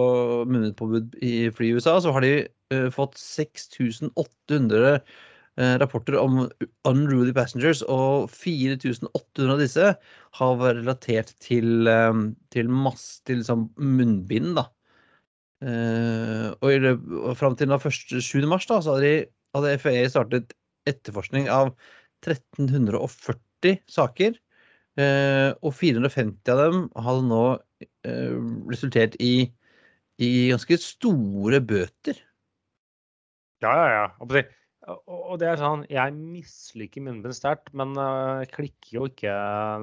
munnbindpåbud 0.47 1.19
i 1.19 1.35
fly 1.51 1.73
i 1.73 1.75
USA, 1.75 1.97
så 1.99 2.15
har 2.15 2.23
de 2.23 2.33
uh, 2.71 2.87
fått 2.93 3.19
6800 3.19 4.95
Eh, 4.95 4.99
rapporter 5.57 6.17
om 6.17 6.47
unruly 6.89 7.33
passengers, 7.35 7.83
og 7.85 8.29
4800 8.33 9.51
av 9.53 9.59
disse 9.61 9.89
har 10.39 10.55
vært 10.57 10.79
relatert 10.81 11.33
til, 11.43 11.87
eh, 11.87 12.21
til, 12.53 12.69
masse, 12.69 13.21
til 13.27 13.41
liksom 13.41 13.67
munnbind. 13.77 14.55
da. 14.57 14.69
Uh, 15.63 16.49
og, 16.59 16.87
og 17.23 17.37
fram 17.39 17.53
til 17.55 17.69
den 17.71 17.79
7. 17.79 18.41
mars 18.51 18.65
da, 18.67 18.81
hadde, 18.83 18.99
de, 18.99 19.11
hadde 19.55 19.77
FAA 19.79 20.09
startet 20.11 20.55
etterforskning 20.91 21.47
av 21.47 21.71
1340 22.25 23.77
saker. 23.87 24.35
Og 25.63 25.71
450 25.73 26.51
av 26.51 26.59
dem 26.59 26.81
hadde 26.99 27.23
nå 27.29 27.45
resultert 28.69 29.15
i, 29.23 29.47
i 30.19 30.29
ganske 30.51 30.77
store 30.83 31.63
bøter. 31.63 32.19
Ja, 33.63 33.71
ja, 33.71 33.87
ja. 33.95 34.43
Og 34.83 35.37
det 35.39 35.47
er 35.47 35.61
sånn, 35.61 35.85
Jeg 35.91 36.15
misliker 36.17 37.03
munnbind 37.05 37.35
sterkt, 37.37 37.71
men 37.77 37.95
uh, 37.95 38.43
klikker 38.51 38.97
jo 38.97 39.07
ikke 39.07 39.31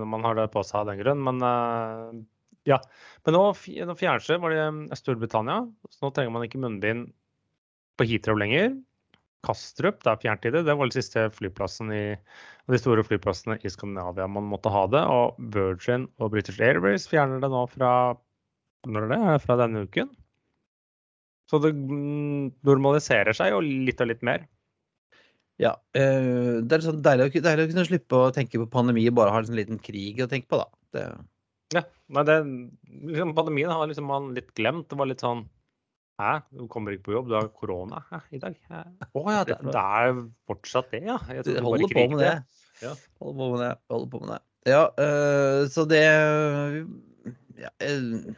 når 0.01 0.11
man 0.13 0.27
har 0.27 0.37
det 0.37 0.51
på 0.53 0.63
seg 0.67 0.83
av 0.83 0.91
den 0.91 1.01
grunn. 1.01 1.23
Men 1.25 1.41
uh, 1.41 2.21
ja. 2.69 2.81
Men 3.25 3.37
nå, 3.37 3.43
nå. 3.89 3.97
Var 3.97 4.55
det 4.57 5.01
Storbritannia? 5.01 5.63
Så 5.89 6.05
nå 6.05 6.13
trenger 6.17 6.35
man 6.35 6.45
ikke 6.47 6.61
munnbind 6.61 7.11
på 7.97 8.07
Heathrow 8.09 8.39
lenger. 8.41 8.75
Kastrup, 9.47 10.03
det 10.05 10.13
er 10.13 10.21
fjernet 10.21 10.49
i 10.51 10.53
det. 10.53 10.65
Det 10.69 10.77
var 10.77 10.89
den 10.89 10.97
siste 10.97 11.27
flyplassen 11.33 11.93
i 11.97 12.05
de 12.71 12.79
store 12.79 13.05
flyplassene 13.07 13.57
i 13.65 13.73
Skandinavia 13.73 14.29
man 14.29 14.49
måtte 14.53 14.73
ha 14.73 14.85
det. 14.93 15.01
Og 15.01 15.41
Virgin 15.55 16.11
og 16.21 16.35
British 16.35 16.61
Airways 16.61 17.09
fjerner 17.09 17.41
det 17.41 17.53
nå 17.53 17.65
fra 17.73 17.93
når 18.89 19.09
det? 19.13 19.23
Fra 19.45 19.57
denne 19.61 19.87
uken. 19.89 20.13
Så 21.51 21.59
det 21.65 21.73
mm, 21.75 22.61
normaliserer 22.69 23.37
seg 23.37 23.55
jo 23.55 23.65
litt 23.65 24.01
og 24.05 24.13
litt 24.13 24.23
mer. 24.27 24.45
Ja. 25.61 25.75
Øh, 25.97 26.61
det 26.65 26.79
er 26.79 26.85
sånn 26.87 27.03
deilig, 27.05 27.31
deilig, 27.45 27.67
å 27.67 27.71
kunne 27.75 27.87
slippe 27.89 28.17
å 28.19 28.33
tenke 28.35 28.61
på 28.63 28.71
pandemi 28.73 29.05
og 29.11 29.19
bare 29.19 29.35
ha 29.35 29.43
en 29.43 29.59
liten 29.59 29.81
krig 29.83 30.23
å 30.25 30.29
tenke 30.31 30.49
på, 30.51 30.61
da. 30.61 30.69
Det... 30.97 31.07
Ja. 31.77 31.85
Nei, 32.11 32.25
det, 32.27 32.37
liksom, 33.07 33.35
pandemien 33.37 33.71
har 33.71 33.87
liksom 33.87 34.09
man 34.11 34.33
litt 34.35 34.51
glemt. 34.59 34.89
Det 34.91 34.99
var 34.99 35.11
litt 35.11 35.23
sånn 35.23 35.47
Hæ, 36.21 36.33
du 36.53 36.67
kommer 36.69 36.93
ikke 36.93 37.07
på 37.07 37.15
jobb, 37.15 37.31
du 37.31 37.37
har 37.39 37.47
korona 37.57 38.03
Hæ, 38.11 38.19
i 38.37 38.41
dag? 38.43 38.57
Å 38.69 39.07
oh, 39.17 39.29
ja, 39.33 39.41
det, 39.49 39.57
det, 39.65 39.85
er 40.03 40.19
fortsatt 40.51 40.91
det, 40.93 41.01
ja. 41.07 41.17
Jeg 41.33 41.47
tror 41.47 41.69
holder 41.71 41.95
på 41.95 42.05
med 42.13 42.21
det. 42.21 42.35
Ja. 42.83 42.93
Holder 43.23 43.39
på 43.39 43.49
med 43.55 43.63
det. 43.65 43.71
Holder 43.95 44.11
på 44.13 44.21
med 44.25 44.33
det. 44.35 44.41
Ja, 44.69 44.83
øh, 45.01 45.63
så 45.73 45.87
det 45.89 46.03
ja, 47.61 47.71
øh, 47.89 48.35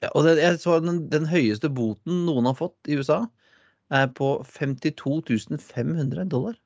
ja, 0.00 0.10
og 0.10 0.24
det, 0.26 0.34
jeg 0.40 0.58
så 0.58 0.80
den, 0.82 1.04
den 1.12 1.28
høyeste 1.30 1.70
boten 1.70 2.24
noen 2.26 2.48
har 2.50 2.56
fått 2.58 2.90
i 2.90 2.98
USA 2.98 3.20
er 3.94 4.10
på 4.16 4.32
52 4.46 5.58
500 5.60 6.26
dollar. 6.30 6.58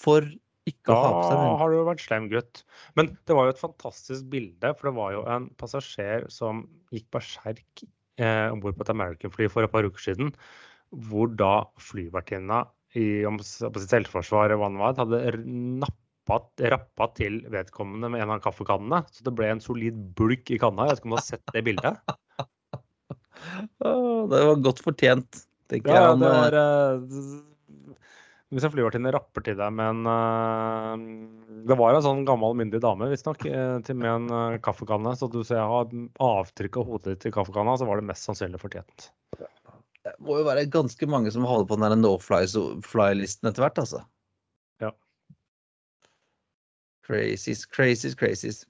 for 0.00 0.24
ikke 0.68 0.94
å 0.94 0.96
ha 0.96 1.08
på 1.12 1.22
seg 1.26 1.36
munnbind. 1.36 1.58
har 1.60 1.70
du 1.72 1.78
vært 1.84 2.02
slem 2.04 2.26
gutt. 2.32 2.62
Men 2.96 3.10
det 3.28 3.36
var 3.36 3.46
jo 3.46 3.54
et 3.54 3.60
fantastisk 3.60 4.28
bilde, 4.32 4.70
for 4.78 4.88
det 4.88 4.96
var 4.96 5.12
jo 5.12 5.22
en 5.28 5.48
passasjer 5.60 6.24
som 6.32 6.62
gikk 6.94 7.08
berserk 7.16 7.82
eh, 8.16 8.46
om 8.48 8.62
bord 8.62 8.78
på 8.78 8.86
et 8.86 8.92
American-fly 8.94 9.48
for 9.52 9.66
et 9.66 9.72
par 9.72 9.84
uker 9.84 10.04
siden, 10.06 10.32
hvor 11.10 11.32
da 11.36 11.66
flyvertinna 11.80 12.62
i 12.96 13.26
om 13.28 13.36
på 13.38 13.44
sitt 13.82 13.92
selvforsvar 13.92 14.56
hadde 14.56 15.20
nappet 15.44 15.98
nappat, 16.30 16.70
rappa 16.70 17.08
til 17.16 17.40
vedkommende 17.50 18.10
med 18.10 18.22
en 18.22 18.30
av 18.36 18.40
kaffekannene. 18.44 19.04
Så 19.10 19.24
det 19.24 19.34
ble 19.34 19.50
en 19.50 19.60
solid 19.60 19.94
bulk 20.16 20.50
i 20.50 20.58
kanna. 20.58 20.86
Jeg 20.86 20.90
vet 20.90 21.00
ikke 21.00 21.08
om 21.08 21.14
du 21.14 21.18
har 21.18 21.26
sett 21.26 21.54
det 21.54 21.64
bildet? 21.66 22.00
Åh, 23.84 24.28
Det 24.30 24.42
var 24.48 24.60
godt 24.64 24.82
fortjent, 24.84 25.44
tenker 25.70 25.94
Ja, 25.94 26.10
jeg. 26.10 26.20
det 26.20 26.28
eh, 26.28 26.40
var 26.40 26.56
eh, 26.60 26.98
Hvis 28.50 28.66
en 28.66 28.74
flyvertinne 28.74 29.12
rapper 29.14 29.44
til 29.46 29.58
deg 29.60 29.74
med 29.76 29.94
en 29.94 30.10
uh, 30.10 31.62
Det 31.68 31.76
var 31.78 31.94
en 31.94 32.04
sånn 32.06 32.24
gammel, 32.28 32.56
myndig 32.58 32.80
dame, 32.82 33.10
visstnok, 33.12 33.44
uh, 33.46 33.78
med 33.94 34.10
en 34.10 34.28
uh, 34.32 34.58
kaffekanne. 34.64 35.14
Så 35.18 35.30
du 35.30 35.42
ser 35.44 35.60
jeg 35.60 35.70
har 35.70 35.92
avtrykk 36.26 36.80
av 36.80 36.88
hodet 36.88 37.14
ditt 37.14 37.28
i 37.30 37.34
kaffekanna, 37.36 37.76
så 37.78 37.86
var 37.86 38.00
det 38.00 38.08
mest 38.10 38.26
sannsynlig 38.26 38.62
fortjent. 38.62 39.10
Det 40.00 40.16
må 40.24 40.40
jo 40.40 40.48
være 40.48 40.64
ganske 40.72 41.06
mange 41.12 41.30
som 41.30 41.44
holder 41.44 41.68
på 41.68 41.76
den 41.76 41.92
der 41.92 42.00
no-fly-listen 42.00 43.50
etter 43.50 43.66
hvert, 43.66 43.78
altså. 43.82 44.00
Ja. 44.80 44.94
Crazies, 47.06 47.66
crazies, 47.68 48.16
crazies. 48.16 48.64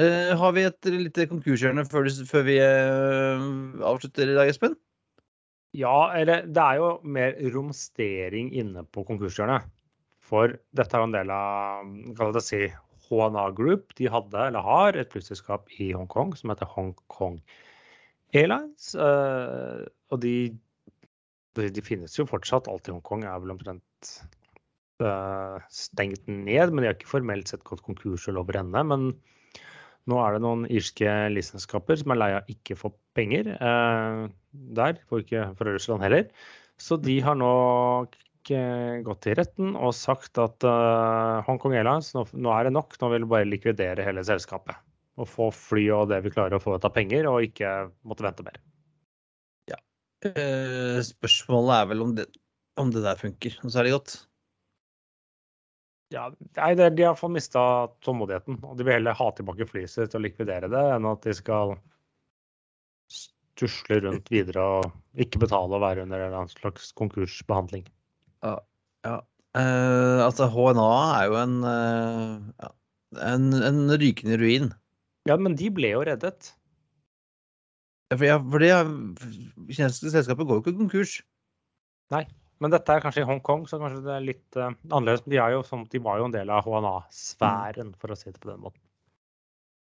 Eh, 0.00 0.32
har 0.40 0.54
vi 0.56 0.62
et 0.64 0.88
lite 0.88 1.26
konkurshjørne 1.28 1.84
før, 1.84 2.06
før 2.24 2.44
vi 2.46 2.54
uh, 2.64 3.42
avslutter 3.84 4.30
i 4.30 4.36
dag, 4.38 4.48
Espen? 4.48 4.76
Ja, 5.76 6.12
eller 6.16 6.46
det 6.48 6.62
er 6.62 6.78
jo 6.80 6.86
mer 7.04 7.34
romstering 7.52 8.48
inne 8.56 8.86
på 8.88 9.04
konkurshjørnet. 9.08 9.66
For 10.24 10.54
dette 10.72 10.96
er 10.96 11.02
jo 11.02 11.08
en 11.10 11.16
del 11.16 11.32
av 11.34 11.90
kan 12.16 12.32
jeg 12.32 12.44
si, 12.46 12.60
HNA 13.10 13.50
Group. 13.58 13.92
De 13.98 14.08
hadde, 14.08 14.46
eller 14.48 14.64
har, 14.64 14.96
et 14.96 15.12
flyselskap 15.12 15.68
i 15.76 15.90
Hongkong 15.92 16.32
som 16.38 16.52
heter 16.54 16.70
Hong 16.72 16.94
Kong 17.12 17.36
Airlines. 18.32 18.94
Uh, 18.96 19.84
og 20.08 20.22
de, 20.24 20.54
de, 21.60 21.84
finnes 21.84 22.16
jo 22.16 22.24
fortsatt. 22.30 22.70
Alt 22.72 22.88
i 22.88 22.94
Hongkong 22.94 23.26
er 23.28 23.44
vel 23.44 23.52
omtrent 23.58 24.14
stengt 25.72 26.28
ned. 26.30 26.72
Men 26.72 26.80
de 26.80 26.88
har 26.88 26.96
ikke 26.96 27.12
formelt 27.12 27.52
sett 27.52 27.64
gått 27.68 27.84
konkurs 27.84 28.24
eller 28.30 28.44
over 28.44 28.60
ende. 28.62 28.84
Men 28.88 29.10
nå 30.10 30.18
er 30.18 30.34
det 30.34 30.42
noen 30.42 30.64
irske 30.72 31.10
lisenskaper 31.32 32.00
som 32.00 32.14
er 32.14 32.20
lei 32.20 32.30
av 32.38 32.50
ikke 32.50 32.78
få 32.78 32.90
penger 33.16 33.52
eh, 33.54 34.24
der, 34.78 34.98
for 35.08 35.22
ikke 35.22 35.46
fra 35.58 35.74
Russland 35.74 36.04
heller. 36.04 36.26
Så 36.80 36.98
de 36.98 37.20
har 37.22 37.38
nå 37.38 37.52
gått 38.42 39.20
til 39.22 39.36
retten 39.38 39.76
og 39.78 39.92
sagt 39.94 40.40
at 40.42 40.66
eh, 40.66 41.44
Hong 41.46 41.60
Kong 41.62 41.76
Airlines, 41.78 42.10
nå, 42.16 42.26
nå 42.34 42.50
er 42.56 42.66
det 42.66 42.74
nok, 42.74 42.98
nå 42.98 43.12
vil 43.14 43.26
vi 43.26 43.32
bare 43.36 43.50
likvidere 43.50 44.06
hele 44.06 44.24
selskapet. 44.26 44.74
Og 45.20 45.28
få 45.28 45.50
fly 45.54 45.86
og 45.94 46.10
det 46.10 46.22
vi 46.24 46.32
klarer 46.34 46.56
å 46.56 46.62
få 46.62 46.78
ut 46.78 46.88
av 46.88 46.94
penger, 46.96 47.28
og 47.30 47.44
ikke 47.46 47.70
måtte 48.08 48.26
vente 48.26 48.46
mer. 48.46 48.58
Eh, 50.22 51.00
spørsmålet 51.02 51.74
er 51.80 51.88
vel 51.90 52.04
om 52.04 52.12
det, 52.14 52.28
om 52.78 52.90
det 52.94 53.02
der 53.02 53.18
funker 53.18 53.56
er 53.58 53.86
det 53.86 53.94
godt. 53.94 54.14
Ja, 56.12 56.26
nei, 56.58 56.74
De 56.76 57.06
har 57.06 57.16
fått 57.16 57.32
mista 57.32 57.62
tålmodigheten, 58.04 58.60
og 58.66 58.76
de 58.76 58.84
vil 58.84 58.98
heller 58.98 59.16
ha 59.16 59.30
tilbake 59.32 59.66
flyet 59.68 59.92
sitt 59.92 60.16
og 60.18 60.24
likvidere 60.26 60.68
det, 60.72 60.82
enn 60.96 61.08
at 61.08 61.24
de 61.24 61.34
skal 61.36 61.76
tusle 63.60 63.98
rundt 64.04 64.30
videre 64.32 64.62
og 64.78 65.20
ikke 65.20 65.42
betale 65.42 65.76
og 65.76 65.84
være 65.84 66.06
under 66.06 66.24
en 66.28 66.50
slags 66.52 66.90
konkursbehandling. 66.98 67.84
Ja. 68.44 68.56
ja. 69.06 69.18
Eh, 69.58 70.20
altså, 70.24 70.48
HNA 70.52 70.92
er 71.18 71.26
jo 71.28 71.38
en, 71.42 71.56
eh, 71.68 72.70
en, 73.28 73.50
en 73.60 73.82
rykende 74.00 74.40
ruin. 74.40 74.72
Ja, 75.28 75.36
men 75.38 75.56
de 75.58 75.68
ble 75.74 75.92
jo 75.94 76.04
reddet. 76.08 76.52
Ja, 78.12 78.16
For, 78.16 78.26
ja, 78.28 78.38
for 78.52 78.60
det 78.60 78.72
kinesiske 79.76 80.12
selskapet 80.16 80.48
går 80.48 80.58
jo 80.58 80.64
ikke 80.64 80.80
konkurs. 80.80 81.20
Men 82.62 82.70
dette 82.70 82.94
er 82.94 83.02
kanskje 83.02 83.24
i 83.24 83.26
Hongkong, 83.26 83.64
så 83.66 83.78
kanskje 83.82 84.04
det 84.04 84.12
er 84.14 84.24
litt 84.24 84.56
uh, 84.58 84.68
annerledes. 84.94 85.24
Men 85.24 85.34
de, 85.34 85.38
er 85.42 85.54
jo 85.56 85.62
som, 85.66 85.82
de 85.90 86.00
var 86.02 86.20
jo 86.20 86.28
en 86.28 86.34
del 86.34 86.50
av 86.54 86.62
HNA-sfæren, 86.66 87.90
for 87.98 88.14
å 88.14 88.18
si 88.18 88.30
det 88.30 88.38
på 88.42 88.52
den 88.52 88.60
måten. 88.62 88.78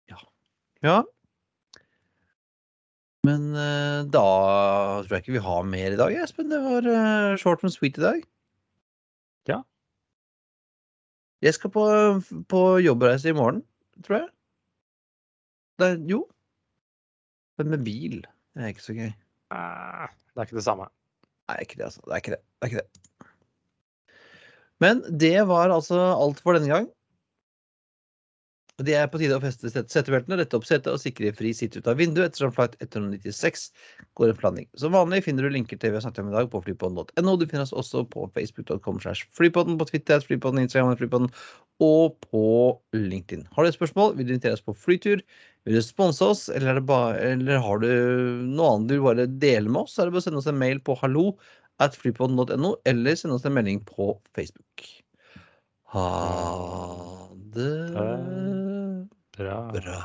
Ja. 0.09 0.17
ja. 0.85 0.95
Men 3.27 3.45
uh, 3.53 4.01
da 4.09 4.23
tror 5.05 5.13
jeg 5.15 5.23
ikke 5.25 5.37
vi 5.37 5.43
har 5.45 5.67
mer 5.69 5.93
i 5.93 5.99
dag, 6.01 6.15
Espen. 6.23 6.49
Det 6.49 6.61
var 6.63 6.89
uh, 6.89 7.35
short 7.39 7.61
and 7.63 7.75
sweet 7.75 8.01
i 8.01 8.05
dag. 8.07 8.25
Ja. 9.51 9.59
Jeg 11.45 11.53
skal 11.59 11.73
på, 11.77 11.85
på 12.49 12.63
jobbreise 12.81 13.29
i 13.29 13.37
morgen, 13.37 13.61
tror 14.01 14.17
jeg. 14.23 14.27
Det, 15.77 15.93
er- 15.93 16.03
jo. 16.09 16.23
Men 17.61 17.69
med 17.75 17.85
bil. 17.85 18.23
Det 18.57 18.65
er 18.65 18.73
ikke 18.73 18.87
så 18.89 18.97
gøy. 18.97 19.13
Det 19.53 20.41
er 20.41 20.47
ikke 20.47 20.57
det 20.57 20.65
samme. 20.65 20.89
Nei, 21.51 21.59
ikke 21.65 21.79
det, 21.79 21.87
altså. 21.89 22.03
Det 22.07 22.15
er 22.15 22.23
ikke 22.23 22.35
det. 22.35 22.41
det, 22.43 22.67
er 22.67 22.71
ikke 22.71 22.83
det. 22.83 23.29
Men 24.83 25.05
det 25.19 25.37
var 25.47 25.71
altså 25.71 25.99
alt 26.15 26.43
for 26.43 26.57
denne 26.57 26.71
gang. 26.71 26.91
Det 28.81 28.95
er 28.97 29.05
på 29.05 29.19
tide 29.21 29.35
å 29.37 29.41
feste 29.43 29.69
set- 29.69 29.91
setebeltene, 29.93 30.39
rette 30.39 30.57
opp 30.57 30.65
setet 30.65 30.89
og 30.89 30.97
sikre 31.01 31.29
fri 31.37 31.51
sitt 31.53 31.75
ut 31.77 31.85
av 31.87 31.99
vinduet 31.99 32.31
ettersom 32.31 32.51
flight 32.55 32.73
196 32.81 33.67
går 34.17 34.31
en 34.31 34.39
landing. 34.41 34.67
Som 34.81 34.95
vanlig 34.95 35.21
finner 35.27 35.45
du 35.45 35.53
linker 35.53 35.77
til 35.77 35.93
vi 35.93 35.99
har 35.99 36.01
snakket 36.01 36.23
om 36.23 36.31
i 36.31 36.33
dag 36.33 36.49
på 36.49 36.61
flypodden.no. 36.65 37.35
Du 37.37 37.45
finner 37.45 37.67
oss 37.67 37.75
også 37.77 38.01
på 38.09 38.25
facebook.com 38.33 38.97
slash 39.03 39.29
flypodden, 39.37 39.77
på 39.77 39.87
Twitter, 39.91 40.25
flypodden, 40.25 40.63
Instagram, 40.65 40.97
flypodden 40.97 41.29
og 41.85 42.17
på 42.25 42.45
LinkedIn. 42.97 43.45
Har 43.53 43.63
du 43.63 43.69
et 43.69 43.77
spørsmål, 43.77 44.17
vil 44.17 44.27
du 44.27 44.33
invitere 44.33 44.57
oss 44.57 44.65
på 44.65 44.73
flytur, 44.73 45.21
vil 45.63 45.77
du 45.79 45.83
sponse 45.85 46.25
oss, 46.25 46.47
eller, 46.49 46.73
er 46.73 46.79
det 46.79 46.85
bare, 46.89 47.19
eller 47.33 47.61
har 47.63 47.83
du 47.83 47.89
noe 48.43 48.73
annet 48.73 48.91
du 48.91 48.97
bare 49.03 49.27
dele 49.27 49.71
med 49.71 49.85
oss, 49.85 49.95
så 49.95 50.03
er 50.03 50.09
det 50.09 50.15
bare 50.15 50.23
å 50.23 50.27
sende 50.27 50.41
oss 50.41 50.49
en 50.51 50.59
mail 50.59 50.81
på 50.83 50.97
hallo 50.99 51.29
at 51.83 51.95
flypodden.no, 51.97 52.75
eller 52.89 53.15
sende 53.19 53.37
oss 53.37 53.47
en 53.47 53.55
melding 53.55 53.79
på 53.87 54.11
Facebook. 54.35 54.87
Ha 55.93 56.09
det 57.55 57.93
Bra. 59.33 59.71
bra. 59.71 60.01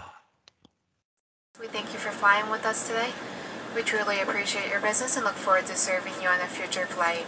We 1.60 1.66
thank 1.66 1.92
you 1.92 1.98
for 1.98 2.12
flying 2.12 2.50
with 2.50 2.64
us 2.64 2.86
today. 2.86 3.10
We 3.74 3.82
truly 3.82 4.20
appreciate 4.20 4.70
your 4.70 4.80
business 4.80 5.16
and 5.16 5.24
look 5.24 5.34
forward 5.34 5.66
to 5.66 5.76
serving 5.76 6.14
you 6.22 6.28
on 6.28 6.40
a 6.40 6.46
future 6.46 6.86
flight. 6.86 7.26